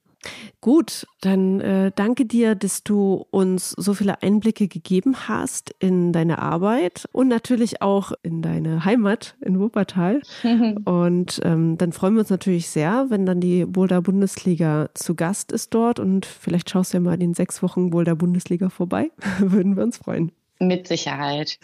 [0.62, 6.38] Gut, dann äh, danke dir, dass du uns so viele Einblicke gegeben hast in deine
[6.38, 10.22] Arbeit und natürlich auch in deine Heimat in Wuppertal.
[10.86, 15.52] und ähm, dann freuen wir uns natürlich sehr, wenn dann die Boulder Bundesliga zu Gast
[15.52, 19.10] ist dort und vielleicht schaust du ja mal in den sechs Wochen Boulder Bundesliga vorbei.
[19.38, 20.32] Würden wir uns freuen.
[20.58, 21.58] Mit Sicherheit.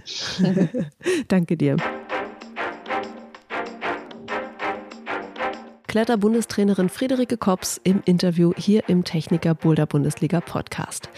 [1.28, 1.76] danke dir.
[5.90, 11.08] Kletterbundestrainerin Friederike Kops im Interview hier im Techniker Boulder Bundesliga Podcast.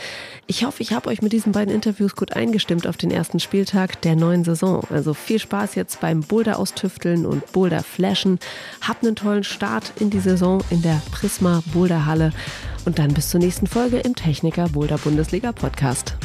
[0.46, 4.00] Ich hoffe, ich habe euch mit diesen beiden Interviews gut eingestimmt auf den ersten Spieltag
[4.00, 4.82] der neuen Saison.
[4.88, 8.38] Also viel Spaß jetzt beim Boulder austüfteln und Boulder flashen.
[8.80, 12.32] Habt einen tollen Start in die Saison in der Prisma Boulder Halle
[12.86, 16.16] und dann bis zur nächsten Folge im Techniker Boulder Bundesliga Podcast.